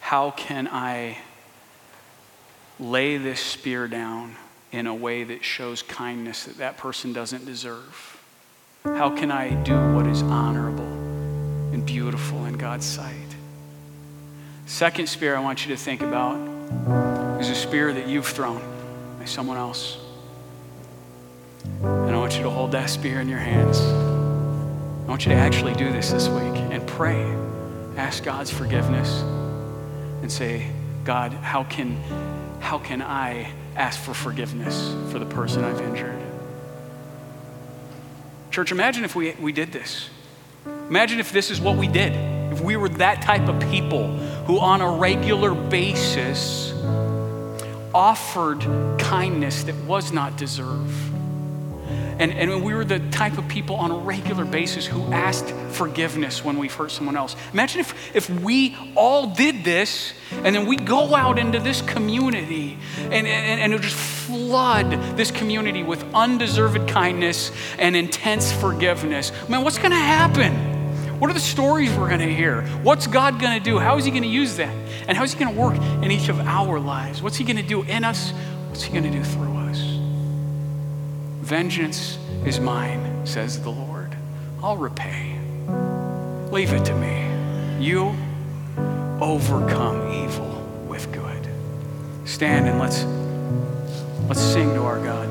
how 0.00 0.30
can 0.30 0.68
I 0.68 1.18
lay 2.78 3.18
this 3.18 3.40
spear 3.40 3.86
down 3.86 4.36
in 4.72 4.86
a 4.86 4.94
way 4.94 5.24
that 5.24 5.44
shows 5.44 5.82
kindness 5.82 6.44
that 6.44 6.56
that 6.58 6.78
person 6.78 7.12
doesn't 7.12 7.44
deserve? 7.44 8.20
How 8.84 9.14
can 9.14 9.30
I 9.30 9.54
do 9.62 9.94
what 9.94 10.06
is 10.06 10.22
honorable 10.22 10.84
and 11.72 11.84
beautiful 11.84 12.46
in 12.46 12.56
God's 12.56 12.86
sight? 12.86 13.14
Second 14.64 15.08
spear 15.08 15.36
I 15.36 15.40
want 15.40 15.66
you 15.66 15.74
to 15.74 15.76
think 15.76 16.00
about 16.00 16.36
is 17.40 17.50
a 17.50 17.54
spear 17.54 17.92
that 17.92 18.06
you've 18.06 18.26
thrown 18.26 18.62
by 19.18 19.26
someone 19.26 19.58
else. 19.58 19.98
And 21.82 22.10
I 22.10 22.16
want 22.16 22.36
you 22.36 22.42
to 22.44 22.50
hold 22.50 22.72
that 22.72 22.88
spear 22.88 23.20
in 23.20 23.28
your 23.28 23.38
hands. 23.38 23.80
I 23.80 25.08
want 25.08 25.26
you 25.26 25.32
to 25.32 25.38
actually 25.38 25.74
do 25.74 25.92
this 25.92 26.10
this 26.10 26.28
week 26.28 26.56
and 26.56 26.86
pray. 26.86 27.39
Ask 28.00 28.24
God's 28.24 28.50
forgiveness 28.50 29.20
and 30.22 30.32
say, 30.32 30.66
God, 31.04 31.32
how 31.32 31.64
can, 31.64 31.96
how 32.58 32.78
can 32.78 33.02
I 33.02 33.52
ask 33.76 34.00
for 34.00 34.14
forgiveness 34.14 34.94
for 35.12 35.18
the 35.18 35.26
person 35.26 35.64
I've 35.64 35.82
injured? 35.82 36.18
Church, 38.50 38.72
imagine 38.72 39.04
if 39.04 39.14
we, 39.14 39.32
we 39.32 39.52
did 39.52 39.70
this. 39.70 40.08
Imagine 40.88 41.20
if 41.20 41.30
this 41.30 41.50
is 41.50 41.60
what 41.60 41.76
we 41.76 41.88
did. 41.88 42.14
If 42.50 42.62
we 42.62 42.74
were 42.76 42.88
that 42.88 43.20
type 43.20 43.48
of 43.48 43.60
people 43.70 44.08
who, 44.46 44.58
on 44.58 44.80
a 44.80 44.90
regular 44.92 45.54
basis, 45.54 46.72
offered 47.94 48.60
kindness 48.98 49.64
that 49.64 49.76
was 49.84 50.10
not 50.10 50.38
deserved. 50.38 51.19
And, 52.20 52.32
and 52.34 52.62
we 52.62 52.74
were 52.74 52.84
the 52.84 52.98
type 53.10 53.38
of 53.38 53.48
people 53.48 53.76
on 53.76 53.90
a 53.90 53.96
regular 53.96 54.44
basis 54.44 54.84
who 54.84 55.02
asked 55.10 55.50
forgiveness 55.70 56.44
when 56.44 56.58
we've 56.58 56.74
hurt 56.74 56.90
someone 56.90 57.16
else. 57.16 57.34
Imagine 57.54 57.80
if, 57.80 58.14
if 58.14 58.28
we 58.28 58.76
all 58.94 59.28
did 59.28 59.64
this 59.64 60.12
and 60.44 60.54
then 60.54 60.66
we 60.66 60.76
go 60.76 61.16
out 61.16 61.38
into 61.38 61.58
this 61.58 61.80
community 61.80 62.76
and, 62.98 63.26
and, 63.26 63.72
and 63.72 63.82
just 63.82 63.96
flood 63.96 64.90
this 65.16 65.30
community 65.30 65.82
with 65.82 66.04
undeserved 66.12 66.86
kindness 66.90 67.52
and 67.78 67.96
intense 67.96 68.52
forgiveness. 68.52 69.32
Man, 69.48 69.64
what's 69.64 69.78
going 69.78 69.92
to 69.92 69.96
happen? 69.96 70.52
What 71.18 71.30
are 71.30 71.34
the 71.34 71.40
stories 71.40 71.90
we're 71.96 72.08
going 72.08 72.20
to 72.20 72.34
hear? 72.34 72.62
What's 72.82 73.06
God 73.06 73.40
going 73.40 73.58
to 73.58 73.64
do? 73.64 73.78
How 73.78 73.96
is 73.96 74.04
He 74.04 74.10
going 74.10 74.24
to 74.24 74.28
use 74.28 74.56
that? 74.56 74.74
And 75.08 75.16
how 75.16 75.24
is 75.24 75.32
He 75.32 75.38
going 75.42 75.54
to 75.54 75.58
work 75.58 75.76
in 76.02 76.10
each 76.10 76.28
of 76.28 76.38
our 76.40 76.78
lives? 76.78 77.22
What's 77.22 77.36
He 77.36 77.44
going 77.44 77.56
to 77.56 77.62
do 77.62 77.82
in 77.82 78.04
us? 78.04 78.30
What's 78.68 78.82
He 78.82 78.92
going 78.92 79.04
to 79.04 79.10
do 79.10 79.24
through 79.24 79.54
us? 79.54 79.59
Vengeance 81.40 82.18
is 82.44 82.60
mine, 82.60 83.26
says 83.26 83.62
the 83.62 83.70
Lord. 83.70 84.14
I'll 84.62 84.76
repay. 84.76 85.38
Leave 86.50 86.74
it 86.74 86.84
to 86.84 86.94
me. 86.94 87.84
You 87.84 88.14
overcome 89.20 90.12
evil 90.24 90.62
with 90.86 91.10
good. 91.12 91.48
Stand 92.26 92.68
and 92.68 92.78
let's 92.78 93.04
let's 94.28 94.40
sing 94.40 94.74
to 94.74 94.82
our 94.82 95.02
God. 95.02 95.29